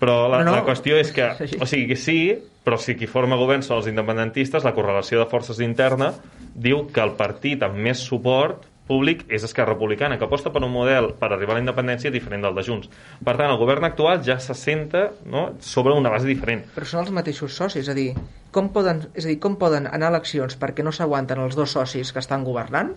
[0.00, 0.56] Però la, No, no.
[0.58, 1.28] la qüestió és que,
[1.60, 2.18] o sigui, que sí,
[2.66, 6.12] però si qui forma govern són els independentistes, la correlació de forces interna
[6.54, 10.70] diu que el partit amb més suport públic és Esquerra Republicana, que aposta per un
[10.70, 12.90] model per arribar a la independència diferent del de Junts.
[13.18, 16.62] Per tant, el govern actual ja se senta no, sobre una base diferent.
[16.76, 18.12] Però són els mateixos socis, és a dir,
[18.54, 21.74] com poden, és a dir, com poden anar a eleccions perquè no s'aguanten els dos
[21.74, 22.94] socis que estan governant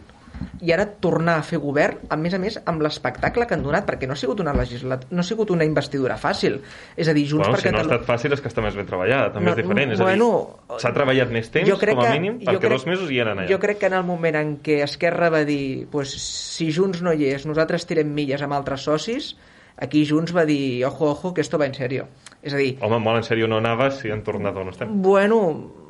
[0.61, 3.85] i ara tornar a fer govern, a més a més, amb l'espectacle que han donat,
[3.87, 5.05] perquè no ha sigut una legislat...
[5.11, 6.59] no ha sigut una investidura fàcil.
[6.95, 7.95] És a dir, Junts Bueno, per si no ha Catalunya...
[7.99, 9.91] estat fàcil és que està més ben treballada, també No, és diferent.
[9.95, 10.29] És bueno,
[10.67, 13.19] a dir, s'ha treballat més temps, com a que- mínim, perquè crec- dos mesos hi
[13.23, 13.49] eren allà.
[13.51, 17.13] Jo crec que en el moment en què Esquerra va dir pues, si Junts no
[17.13, 19.35] hi és, nosaltres tirem milles amb altres socis,
[19.77, 22.07] aquí Junts va dir ojo, ojo, que esto va en serio.
[22.43, 25.01] És a dir, Home, molt en sèrio no anava si han tornat on estem.
[25.01, 25.39] bueno,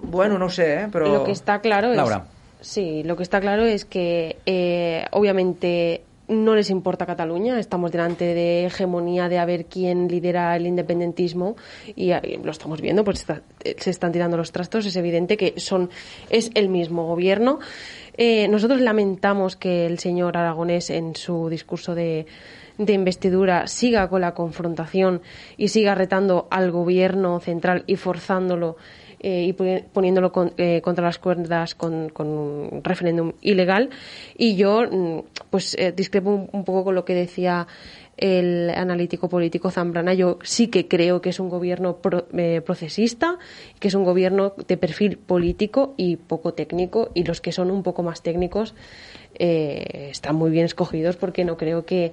[0.01, 1.07] bueno, no ho sé, eh, però...
[1.07, 1.97] Lo que está claro es...
[1.97, 2.23] Laura.
[2.61, 8.25] Sí, lo que está claro es que eh, obviamente no les importa Cataluña, estamos delante
[8.35, 11.55] de hegemonía de a ver quién lidera el independentismo
[11.95, 15.37] y, eh, lo estamos viendo, pues está- eh, se están tirando los trastos, es evidente
[15.37, 15.89] que son
[16.29, 17.59] es el mismo gobierno.
[18.17, 22.27] Eh, nosotros lamentamos que el señor Aragonés en su discurso de,
[22.77, 25.21] de investidura siga con la confrontación
[25.57, 28.75] y siga retando al gobierno central y forzándolo
[29.19, 33.89] eh, y poni- poniéndolo con- eh, contra las cuerdas con, un referéndum ilegal.
[34.37, 37.67] Y yo, mm, pues, eh, discrepo un, poco con lo que decía
[38.17, 40.13] el analítico político Zambrana.
[40.13, 42.27] Yo sí que creo que es un gobierno pro-
[42.65, 43.37] procesista,
[43.79, 47.81] que es un gobierno de perfil político y poco técnico, y los que son un
[47.83, 48.75] poco más técnicos
[49.35, 52.11] están muy bien escogidos porque no creo que,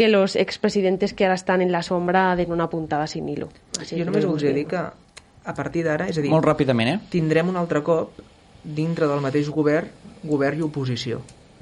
[0.00, 3.50] que los expresidentes que ahora están en la sombra den una puntada sin hilo.
[3.76, 7.10] Así jo només voldria dir que a partir d'ara, és a dir, Molt ràpidament, eh?
[7.12, 8.16] tindrem un altre cop
[8.64, 9.92] dintre del mateix govern,
[10.24, 11.20] govern i oposició.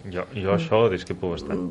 [0.08, 1.66] Jo, jo això ho discrepo bastant.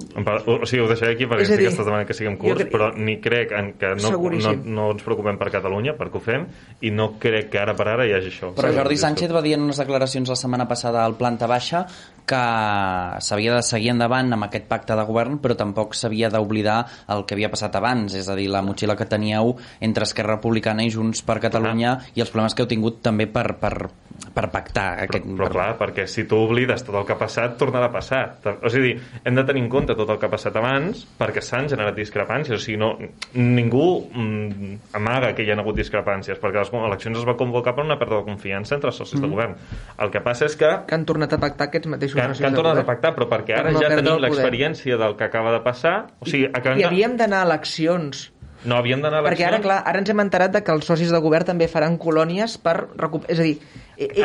[0.46, 2.74] O, o sigui, ho deixaré aquí perquè És dir, estàs demanant que siguem curts, crec-
[2.74, 6.46] però ni crec en que no, no, no ens preocupem per Catalunya, perquè ho fem,
[6.86, 8.52] i no crec que ara per ara hi hagi això.
[8.58, 8.98] Però Jordi.
[9.00, 11.86] Sánchez va dir en unes declaracions la setmana passada al planta baixa
[12.28, 12.44] que
[13.24, 16.82] s'havia de seguir endavant amb aquest pacte de govern, però tampoc s'havia d'oblidar
[17.16, 20.84] el que havia passat abans, és a dir, la motxilla que teníeu entre Esquerra Republicana
[20.84, 23.74] i Junts per Catalunya i els problemes que heu tingut també per, per,
[24.36, 25.24] per pactar aquest...
[25.24, 28.16] Però, però clar, perquè si tu oblides tot el que ha passat, tornarà a passar.
[28.63, 28.93] O sigui,
[29.24, 32.57] hem de tenir en compte tot el que ha passat abans perquè s'han generat discrepàncies.
[32.57, 32.93] O sigui, no,
[33.38, 37.86] ningú mm, amaga que hi ha hagut discrepàncies perquè les eleccions es va convocar per
[37.86, 39.26] una pèrdua de confiança entre els socis mm.
[39.26, 39.57] de govern.
[40.03, 42.49] El que passa és que Que han tornat a pactar aquests mateixos que, socis que
[42.49, 45.53] han tornat a pactar, però perquè Per ara no ja tenim l'experiència del que acaba
[45.55, 45.97] de passar.
[46.20, 48.28] O sigui, acabem I havíem d'anar a eleccions
[48.65, 49.53] No, havíem d'anar a Perquè eleccions...
[49.53, 52.57] ara, clar, ara ens hem enterat de que els socis de govern també faran colònies
[52.63, 52.76] per.
[53.30, 53.57] És a dir,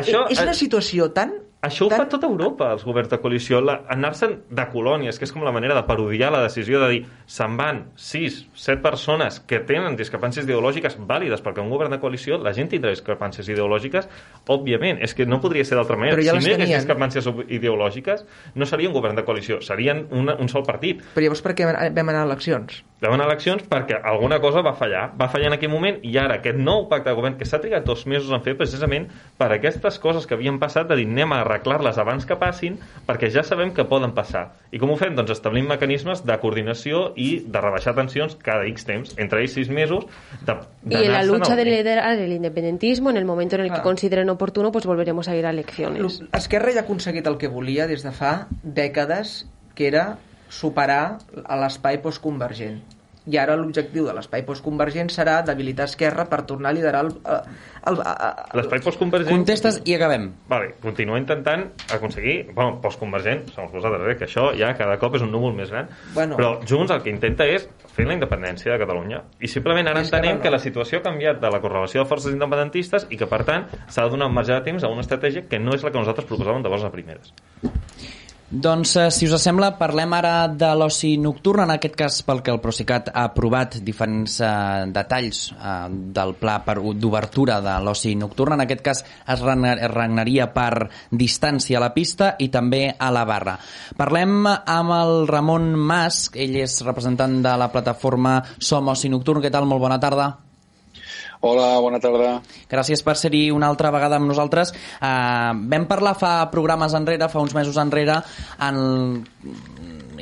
[0.01, 1.35] Això- és una situació tan...
[1.63, 3.61] Això ho fa tota Europa, els governs de coalició,
[3.95, 7.01] anar-se'n de colònies, que és com la manera de parodiar la decisió de dir
[7.31, 12.41] se'n van 6, 7 persones que tenen discrepàncies ideològiques vàlides, perquè un govern de coalició
[12.43, 14.11] la gent tindrà discrepàncies ideològiques,
[14.51, 16.19] òbviament, és que no podria ser d'altra manera.
[16.19, 16.83] Ja si no hi hagués tenien.
[16.83, 18.27] discrepàncies ideològiques,
[18.59, 21.07] no seria un govern de coalició, serien una, un sol partit.
[21.15, 22.83] Però llavors per què vam anar a eleccions?
[23.03, 25.09] Vam anar a eleccions perquè alguna cosa va fallar.
[25.19, 27.87] Va fallar en aquell moment i ara aquest nou pacte de govern que s'ha trigat
[27.87, 29.09] dos mesos en fer precisament
[29.39, 33.29] per aquestes coses que havien passat de dir anem a arreglar-les abans que passin perquè
[33.31, 34.55] ja sabem que poden passar.
[34.73, 35.15] I com ho fem?
[35.15, 39.69] Doncs establim mecanismes de coordinació i de rebaixar tensions cada X temps, entre ells sis
[39.71, 40.07] mesos
[40.47, 40.57] de,
[40.89, 43.83] Y en la lucha de liderar el independentismo, en el momento en el que Ah.
[43.83, 46.23] consideren oportuno, pues volveremos a ir a elecciones.
[46.33, 51.57] Esquerra ja ha aconseguit el que volia des de fa dècades, que era superar a
[51.57, 52.83] l'espai postconvergent.
[53.31, 57.13] I ara l'objectiu de l'espai postconvergent serà debilitar Esquerra per tornar a liderar el...
[57.23, 57.43] el,
[57.87, 59.31] el, el L'espai postconvergent...
[59.31, 60.29] Contestes i acabem.
[60.51, 65.23] Vale, continua intentant aconseguir, bueno, postconvergent, segons vosaltres, eh, que això ja cada cop és
[65.23, 66.39] un núvol més gran, Bueno.
[66.41, 69.23] però Junts el que intenta és fer la independència de Catalunya.
[69.39, 70.43] I simplement ara entenem no.
[70.43, 73.69] que la situació ha canviat de la correlació de forces independentistes i que, per tant,
[73.87, 76.03] s'ha de donar un marge de temps a una estratègia que no és la que
[76.03, 77.35] nosaltres proposàvem de bones a primeres.
[78.53, 82.53] Doncs, eh, si us sembla, parlem ara de l'oci nocturn, en aquest cas pel que
[82.53, 84.51] el Procicat ha aprovat diferents eh,
[84.93, 88.53] detalls eh, del pla d'obertura de l'oci nocturn.
[88.53, 93.57] En aquest cas es regnaria per distància a la pista i també a la barra.
[93.97, 99.41] Parlem amb el Ramon Mas, ell és representant de la plataforma Som Oci Nocturn.
[99.41, 99.65] Què tal?
[99.65, 100.52] Molt bona tarda.
[101.43, 102.37] Hola, bona tarda.
[102.71, 104.71] Gràcies per ser-hi una altra vegada amb nosaltres.
[105.03, 108.21] Uh, vam parlar fa programes enrere, fa uns mesos enrere,
[108.63, 109.25] en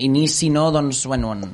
[0.00, 1.44] inici, no, doncs, bueno, en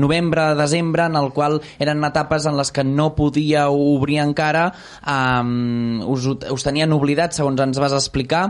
[0.00, 4.70] novembre, desembre, en el qual eren etapes en les que no podia obrir encara,
[5.04, 8.46] um, us, us tenien oblidat, segons ens vas explicar.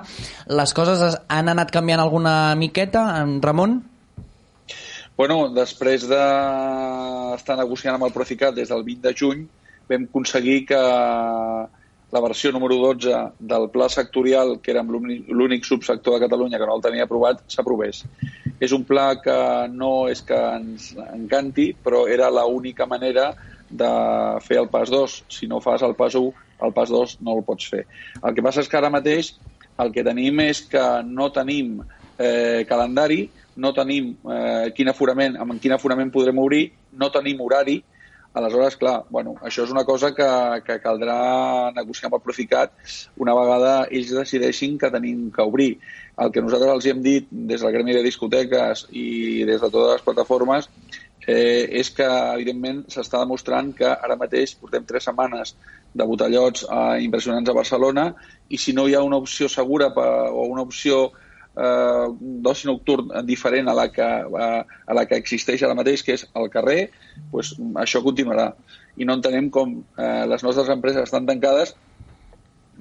[0.47, 3.81] Les coses han anat canviant alguna miqueta, en Ramon?
[5.19, 9.47] Bueno, després d'estar negociant amb el Procicat des del 20 de juny,
[9.89, 10.81] vam aconseguir que
[12.13, 16.77] la versió número 12 del pla sectorial, que era l'únic subsector de Catalunya que no
[16.77, 18.05] el tenia aprovat, s'aprovés.
[18.63, 19.37] És un pla que
[19.73, 23.33] no és que ens encanti, però era l'única manera
[23.69, 23.91] de
[24.47, 25.19] fer el pas 2.
[25.29, 26.33] Si no fas el pas 1,
[26.63, 27.85] el pas 2 no el pots fer.
[28.23, 29.35] El que passa és que ara mateix
[29.83, 31.81] el que tenim és que no tenim
[32.17, 33.27] eh, calendari,
[33.61, 37.81] no tenim eh, quin aforament, amb quin aforament podrem obrir, no tenim horari,
[38.37, 40.29] Aleshores, clar, bueno, això és una cosa que,
[40.67, 41.17] que caldrà
[41.73, 42.75] negociar amb el Proficat
[43.25, 45.71] una vegada ells decideixin que tenim que obrir.
[46.21, 49.07] El que nosaltres els hem dit des del Gremi de Discoteques i
[49.49, 50.69] des de totes les plataformes
[51.27, 52.07] eh, és que,
[52.37, 55.57] evidentment, s'està demostrant que ara mateix portem tres setmanes
[55.97, 58.11] de botellots eh, impressionants a Barcelona
[58.53, 61.07] i si no hi ha una opció segura per, o una opció
[61.57, 66.27] d'oci nocturn diferent a la, que, a, a la que existeix ara mateix, que és
[66.37, 66.91] al carrer,
[67.33, 68.51] pues, això continuarà.
[68.97, 71.75] I no entenem com eh, les nostres empreses estan tancades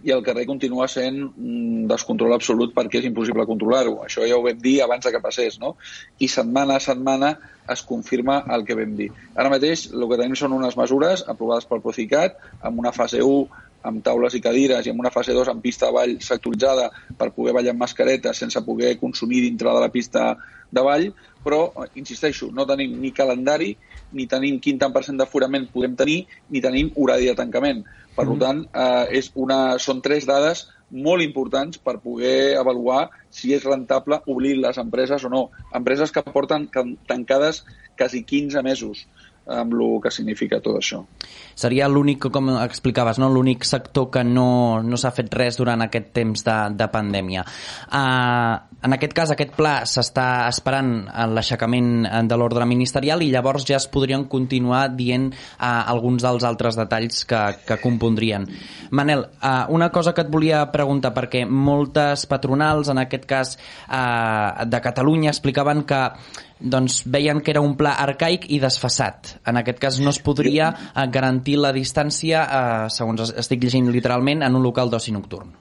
[0.03, 4.01] i el carrer continua sent un descontrol absolut perquè és impossible controlar-ho.
[4.05, 5.75] Això ja ho vam dir abans de que passés, no?
[6.19, 7.31] I setmana a setmana
[7.71, 9.09] es confirma el que vam dir.
[9.33, 13.63] Ara mateix el que tenim són unes mesures aprovades pel Procicat amb una fase 1
[13.85, 17.31] amb taules i cadires i amb una fase 2 amb pista de ball sectoritzada per
[17.35, 20.33] poder ballar amb mascareta sense poder consumir dintre de la pista
[20.71, 21.11] de ball,
[21.45, 21.59] però,
[21.95, 23.75] insisteixo, no tenim ni calendari,
[24.17, 27.83] ni tenim quin tant per cent d'aforament podem tenir, ni tenim horari de tancament.
[28.15, 28.39] Per mm.
[28.41, 30.65] tant, eh, és una, són tres dades
[31.05, 35.47] molt importants per poder avaluar si és rentable obrir les empreses o no.
[35.75, 36.69] Empreses que porten
[37.07, 37.63] tancades
[37.97, 39.05] quasi 15 mesos
[39.45, 41.01] amb el que significa tot això.
[41.55, 43.29] Seria l'únic, com explicaves, no?
[43.31, 47.45] l'únic sector que no, no s'ha fet res durant aquest temps de, de pandèmia.
[47.87, 51.91] Uh, en aquest cas, aquest pla s'està esperant en l'aixecament
[52.29, 57.23] de l'ordre ministerial i llavors ja es podrien continuar dient uh, alguns dels altres detalls
[57.29, 58.49] que, que compondrien.
[58.91, 63.55] Manel, uh, una cosa que et volia preguntar, perquè moltes patronals, en aquest cas
[63.87, 66.03] uh, de Catalunya, explicaven que
[66.59, 69.34] doncs veien que era un pla arcaic i desfassat.
[69.45, 74.43] En aquest cas no es podria eh, garantir la distància, eh, segons estic llegint literalment,
[74.43, 75.53] en un local d'oci nocturn.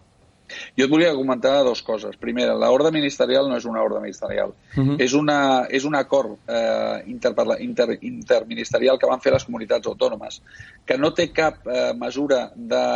[0.79, 2.17] Jo et volia comentar dues coses.
[2.21, 4.55] Primera, l'ordre ministerial no és una ordre ministerial.
[4.77, 4.97] Uh -huh.
[5.01, 10.43] és, una, és un acord eh, inter, inter, interministerial que van fer les comunitats autònomes,
[10.85, 12.87] que no té cap eh, mesura de,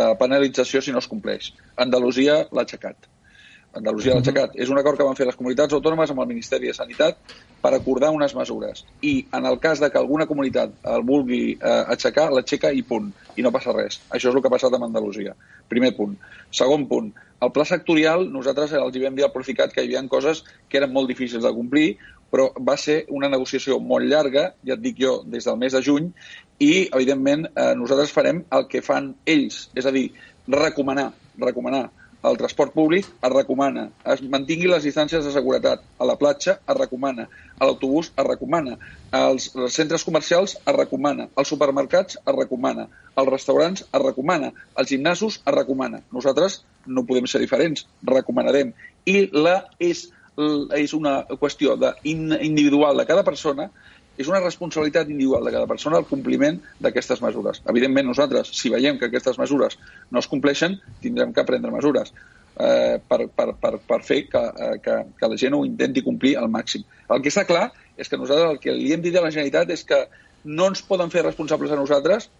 [0.00, 1.52] de penalització si no es compleix.
[1.76, 2.96] Andalusia l'ha aixecat.
[3.78, 4.56] Andalusia l'ha aixecat.
[4.56, 7.18] És un acord que van fer les comunitats autònomes amb el Ministeri de Sanitat
[7.62, 8.84] per acordar unes mesures.
[9.02, 13.12] I en el cas de que alguna comunitat el vulgui eh, aixecar, l'aixeca i punt.
[13.36, 14.00] I no passa res.
[14.10, 15.36] Això és el que ha passat amb Andalusia.
[15.68, 16.16] Primer punt.
[16.50, 17.12] Segon punt.
[17.44, 20.80] El pla sectorial, nosaltres els hi vam dir al Procicat que hi havia coses que
[20.80, 21.90] eren molt difícils de complir,
[22.32, 25.82] però va ser una negociació molt llarga, ja et dic jo, des del mes de
[25.84, 26.08] juny,
[26.58, 30.08] i, evidentment, eh, nosaltres farem el que fan ells, és a dir,
[30.48, 31.84] recomanar, recomanar
[32.26, 36.76] el transport públic es recomana, es mantingui les distàncies de seguretat, a la platja es
[36.78, 38.76] recomana, a l'autobús es recomana,
[39.14, 45.40] als centres comercials es recomana, als supermercats es recomana, als restaurants es recomana, als gimnasos
[45.44, 46.02] es recomana.
[46.12, 48.74] Nosaltres no podem ser diferents, recomanarem.
[49.06, 50.08] I la és,
[50.76, 53.70] és una qüestió de, individual de cada persona
[54.16, 57.62] és una responsabilitat individual de cada persona el compliment d'aquestes mesures.
[57.68, 59.78] Evidentment, nosaltres, si veiem que aquestes mesures
[60.10, 64.78] no es compleixen, tindrem que prendre mesures eh, per, per, per, per fer que, eh,
[64.84, 66.86] que, que la gent ho intenti complir al màxim.
[67.12, 69.72] El que està clar és que nosaltres el que li hem dit a la Generalitat
[69.76, 70.02] és que
[70.46, 72.30] no ens poden fer responsables a nosaltres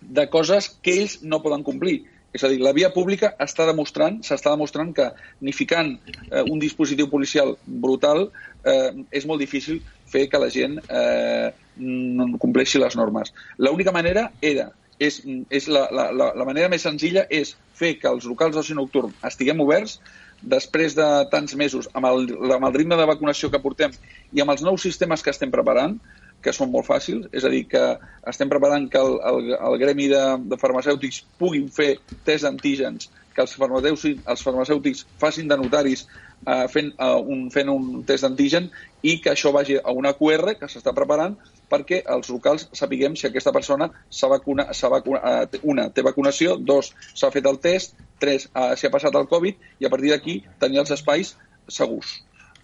[0.00, 2.02] de coses que ells no poden complir.
[2.32, 5.08] És a dir, la via pública està demostrant, s'està demostrant que
[5.42, 8.28] ni ficant eh, un dispositiu policial brutal
[8.62, 11.50] eh, és molt difícil fer que la gent eh,
[11.80, 13.32] no compleixi les normes.
[13.58, 14.68] L'única manera era,
[15.00, 15.20] és,
[15.50, 19.62] és la, la, la manera més senzilla és fer que els locals d'oci nocturn estiguem
[19.64, 19.98] oberts
[20.40, 23.92] després de tants mesos, amb el, amb el ritme de vacunació que portem
[24.32, 25.98] i amb els nous sistemes que estem preparant,
[26.42, 27.82] que són molt fàcils, és a dir, que
[28.32, 31.94] estem preparant que el, el, el gremi de, de farmacèutics puguin fer
[32.26, 36.06] test d'antígens, que els farmacèutics, els farmacèutics facin de notaris
[36.46, 38.68] eh, fent, eh, un, fent un test d'antigen
[39.02, 41.36] i que això vagi a una QR que s'està preparant
[41.70, 44.66] perquè els locals sapiguem si aquesta persona s'ha vacuna,
[44.96, 49.14] vacuna, eh, una, té vacunació, dos, s'ha fet el test, tres, eh, si ha passat
[49.14, 51.36] el Covid i a partir d'aquí tenir els espais
[51.70, 52.18] segurs.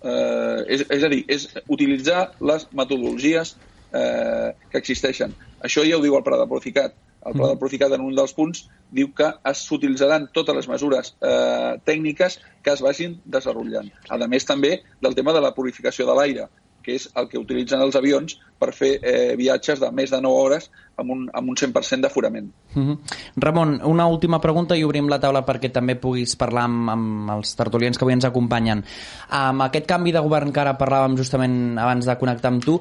[0.05, 3.57] Eh, és, és a dir, és utilitzar les metodologies
[3.95, 5.35] eh, que existeixen.
[5.65, 6.97] Això ja ho diu el Pla de Procicat.
[7.27, 11.73] El Pla de Procicat, en un dels punts, diu que s'utilitzaran totes les mesures eh,
[11.89, 13.91] tècniques que es vagin desenvolupant.
[14.11, 16.47] A més, també del tema de la purificació de l'aire,
[16.87, 20.43] que és el que utilitzen els avions per fer eh, viatges de més de 9
[20.45, 22.47] hores amb un, amb un 100% d'aforament.
[22.75, 22.99] Uh -huh.
[23.37, 27.57] Ramon, una última pregunta i obrim la taula perquè també puguis parlar amb, amb els
[27.57, 28.85] tertulians que avui ens acompanyen.
[29.29, 32.81] Amb aquest canvi de govern que ara parlàvem justament abans de connectar amb tu,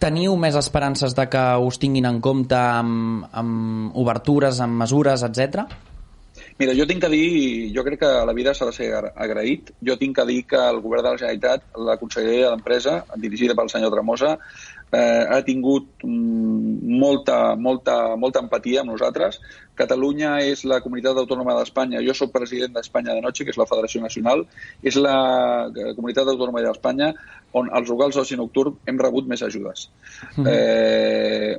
[0.00, 5.89] teniu més esperances de que us tinguin en compte amb, amb obertures, amb mesures, etc?
[6.60, 7.28] Mira, jo tinc que dir,
[7.72, 8.88] jo crec que la vida s'ha de ser
[9.24, 9.70] agraït.
[9.88, 13.70] Jo tinc que dir que el govern de la Generalitat, la conselleria d'Empresa, dirigida pel
[13.72, 14.34] senyor Tremosa,
[14.92, 19.38] eh, ha tingut mm, molta, molta, molta empatia amb nosaltres.
[19.80, 22.02] Catalunya és la comunitat autònoma d'Espanya.
[22.04, 24.44] Jo sóc president d'Espanya de Noche, que és la Federació Nacional.
[24.82, 25.16] És la
[25.70, 27.12] eh, comunitat autònoma d'Espanya
[27.56, 29.88] on els locals d'oci nocturn hem rebut més ajudes.
[30.36, 30.46] Mm.
[30.50, 31.54] Eh,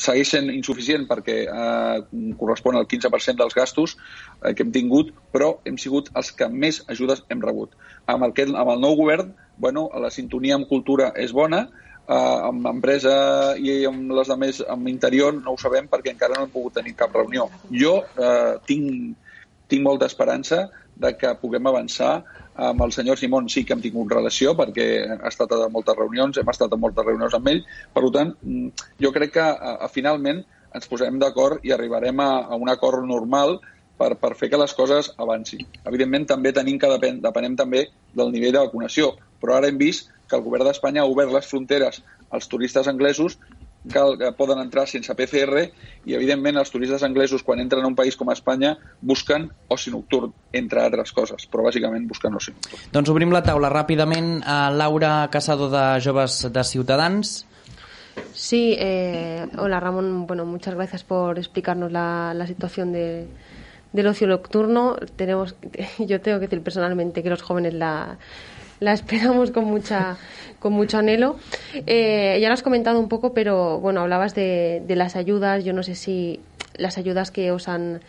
[0.00, 2.04] segueix sent insuficient perquè eh,
[2.40, 6.82] correspon al 15% dels gastos eh, que hem tingut, però hem sigut els que més
[6.88, 7.74] ajudes hem rebut.
[8.06, 11.66] Amb el, amb el nou govern, bueno, la sintonia amb cultura és bona,
[12.08, 13.16] eh, amb empresa
[13.58, 16.94] i amb les més amb interior no ho sabem perquè encara no hem pogut tenir
[16.98, 17.48] cap reunió.
[17.72, 19.16] Jo eh, tinc,
[19.68, 22.22] tinc molta esperança de que puguem avançar
[22.54, 26.38] amb el senyor Simón sí que hem tingut relació perquè ha estat a moltes reunions,
[26.38, 27.62] hem estat a moltes reunions amb ell,
[27.94, 30.44] per tant, mm, jo crec que a, a, finalment
[30.74, 33.58] ens posarem d'acord i arribarem a, a un acord normal
[33.98, 35.66] per, per fer que les coses avancin.
[35.86, 40.13] Evidentment, també tenim que depèn, depenem també del nivell de vacunació, però ara hem vist
[40.28, 43.38] que el govern d'Espanya ha obert les fronteres als turistes anglesos
[43.84, 45.64] que, que poden entrar sense PCR
[46.04, 50.32] i, evidentment, els turistes anglesos, quan entren a un país com Espanya, busquen oci nocturn,
[50.56, 52.86] entre altres coses, però bàsicament busquen oci nocturn.
[52.94, 57.42] Doncs obrim la taula ràpidament a Laura Casado de Joves de Ciutadans.
[58.32, 63.26] Sí, eh, hola Ramón, bueno, muchas gracias por explicarnos la, la situación de,
[63.92, 64.96] del ocio nocturno.
[65.16, 65.56] Tenemos,
[65.98, 68.18] yo tengo que decir personalmente que los jóvenes la,
[68.84, 70.16] la esperamos con mucha
[70.60, 71.36] con mucho anhelo.
[71.86, 75.62] Eh, ya lo has comentado un poco, pero bueno, hablabas de, de, las ayudas.
[75.62, 76.40] Yo no sé si
[76.76, 78.00] las ayudas que os han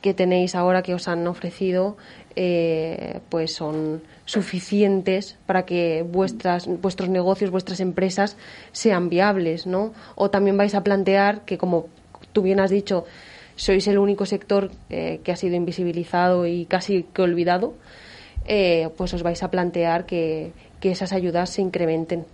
[0.00, 1.96] que tenéis ahora, que os han ofrecido,
[2.36, 8.36] eh, pues son suficientes para que vuestras, vuestros negocios, vuestras empresas
[8.72, 9.92] sean viables, ¿no?
[10.14, 11.88] O también vais a plantear que, como
[12.32, 13.04] tú bien has dicho,
[13.56, 17.74] sois el único sector eh, que ha sido invisibilizado y casi que olvidado
[18.46, 22.26] eh, pues os vais a plantear que, que esas ayudas se incrementen.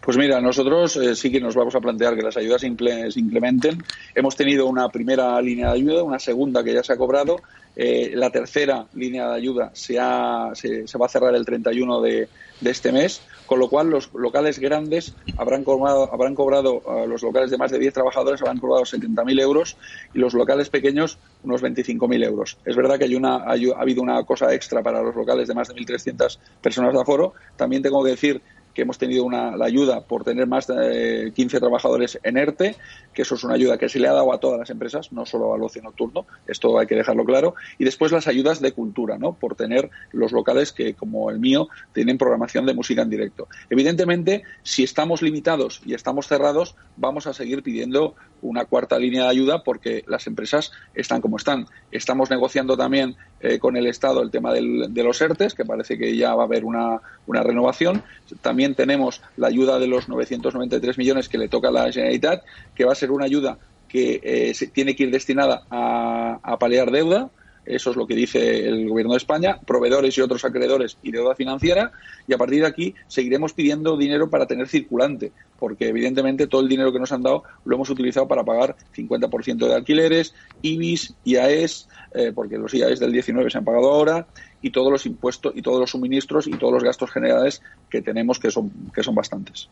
[0.00, 3.82] Pues mira, nosotros eh, sí que nos vamos a plantear que las ayudas se incrementen.
[4.14, 7.36] Hemos tenido una primera línea de ayuda, una segunda que ya se ha cobrado.
[7.76, 12.00] Eh, la tercera línea de ayuda se, ha, se, se, va a cerrar el 31
[12.02, 12.28] de,
[12.60, 17.22] de este mes, con lo cual los locales grandes habrán cobrado, habrán cobrado uh, los
[17.22, 19.76] locales de más de 10 trabajadores habrán cobrado 70.000 euros
[20.14, 22.58] y los locales pequeños unos 25.000 euros.
[22.64, 25.54] Es verdad que hay una, hay, ha habido una cosa extra para los locales de
[25.54, 27.34] más de 1.300 personas de aforo.
[27.56, 28.40] También tengo que decir
[28.74, 32.76] que hemos tenido una, la ayuda por tener más de 15 trabajadores en ERTE,
[33.12, 35.24] que eso es una ayuda que se le ha dado a todas las empresas, no
[35.24, 39.16] solo al ocio nocturno, esto hay que dejarlo claro, y después las ayudas de cultura,
[39.16, 39.34] ¿no?
[39.34, 43.48] por tener los locales que, como el mío, tienen programación de música en directo.
[43.70, 49.30] Evidentemente, si estamos limitados y estamos cerrados, vamos a seguir pidiendo una cuarta línea de
[49.30, 51.66] ayuda porque las empresas están como están.
[51.90, 55.98] Estamos negociando también eh, con el Estado el tema del, de los ERTES, que parece
[55.98, 58.02] que ya va a haber una, renovación.
[58.40, 62.42] También tenemos la ayuda de los 993 millones que le toca a la Generalitat,
[62.74, 67.30] que va a ser una ayuda que eh, tiene que ir destinada a paliar deuda,
[67.66, 71.34] eso es lo que dice el Gobierno de España, proveedores y otros acreedores y deuda
[71.34, 71.92] financiera,
[72.26, 76.68] y a partir de aquí seguiremos pidiendo dinero para tener circulante, porque evidentemente todo el
[76.68, 81.88] dinero que nos han dado lo hemos utilizado para pagar 50% de alquileres, IBIS, IAES,
[82.14, 84.26] eh, porque los IAES del 19 se han pagado ahora,
[84.64, 87.60] y todos los impuestos y todos los suministros y todos los gastos generales
[87.90, 89.68] que tenemos, que son, que son bastantes.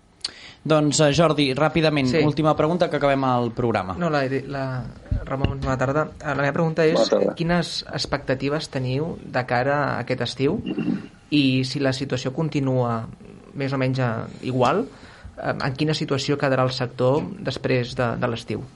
[0.62, 2.20] Doncs, eh, Jordi, ràpidament, sí.
[2.22, 3.96] última pregunta que acabem el programa.
[3.98, 4.84] No, la, la,
[5.24, 6.04] Ramon, bona tarda.
[6.20, 7.08] La meva pregunta és
[7.40, 10.60] quines expectatives teniu de cara a aquest estiu
[11.32, 13.00] i si la situació continua
[13.56, 14.04] més o menys
[14.44, 14.84] igual,
[15.40, 18.68] eh, en quina situació quedarà el sector després de, de l'estiu?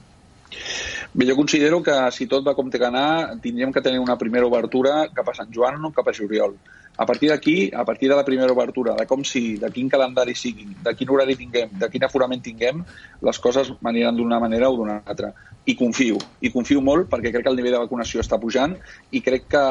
[1.17, 4.15] Bé, jo considero que si tot va com té que anar, tindríem que tenir una
[4.21, 6.53] primera obertura cap a Sant Joan o cap a Juliol.
[6.97, 10.33] A partir d'aquí, a partir de la primera obertura, de com sigui, de quin calendari
[10.35, 12.81] sigui, de quin horari tinguem, de quin aforament tinguem,
[13.21, 15.29] les coses aniran d'una manera o d'una altra.
[15.67, 18.73] I confio, i confio molt perquè crec que el nivell de vacunació està pujant
[19.11, 19.63] i crec que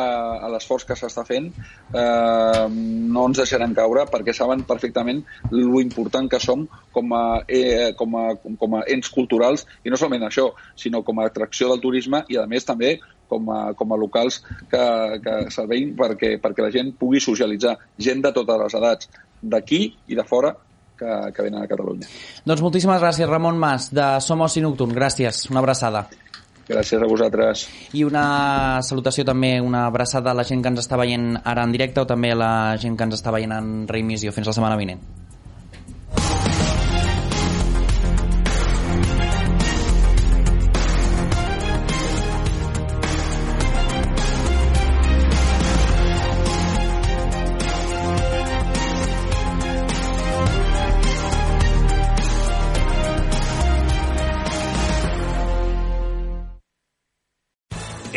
[0.52, 5.22] l'esforç que s'està fent eh, no ens deixaran caure perquè saben perfectament
[5.56, 9.96] lo important que som com a, eh, com a, com a ens culturals i no
[9.96, 12.98] solament això, sinó com a atracció del turisme i a més també
[13.28, 14.84] com a, com a locals que,
[15.22, 19.10] que servein perquè, perquè la gent pugui socialitzar, gent de totes les edats,
[19.42, 20.54] d'aquí i de fora,
[20.96, 22.08] que, que venen a Catalunya.
[22.46, 24.94] Doncs moltíssimes gràcies, Ramon Mas, de Som Oci Nocturn.
[24.96, 26.06] Gràcies, una abraçada.
[26.66, 27.66] Gràcies a vosaltres.
[27.94, 31.74] I una salutació també, una abraçada a la gent que ens està veient ara en
[31.76, 34.34] directe o també a la gent que ens està veient en reemissió.
[34.34, 35.04] Fins la setmana vinent.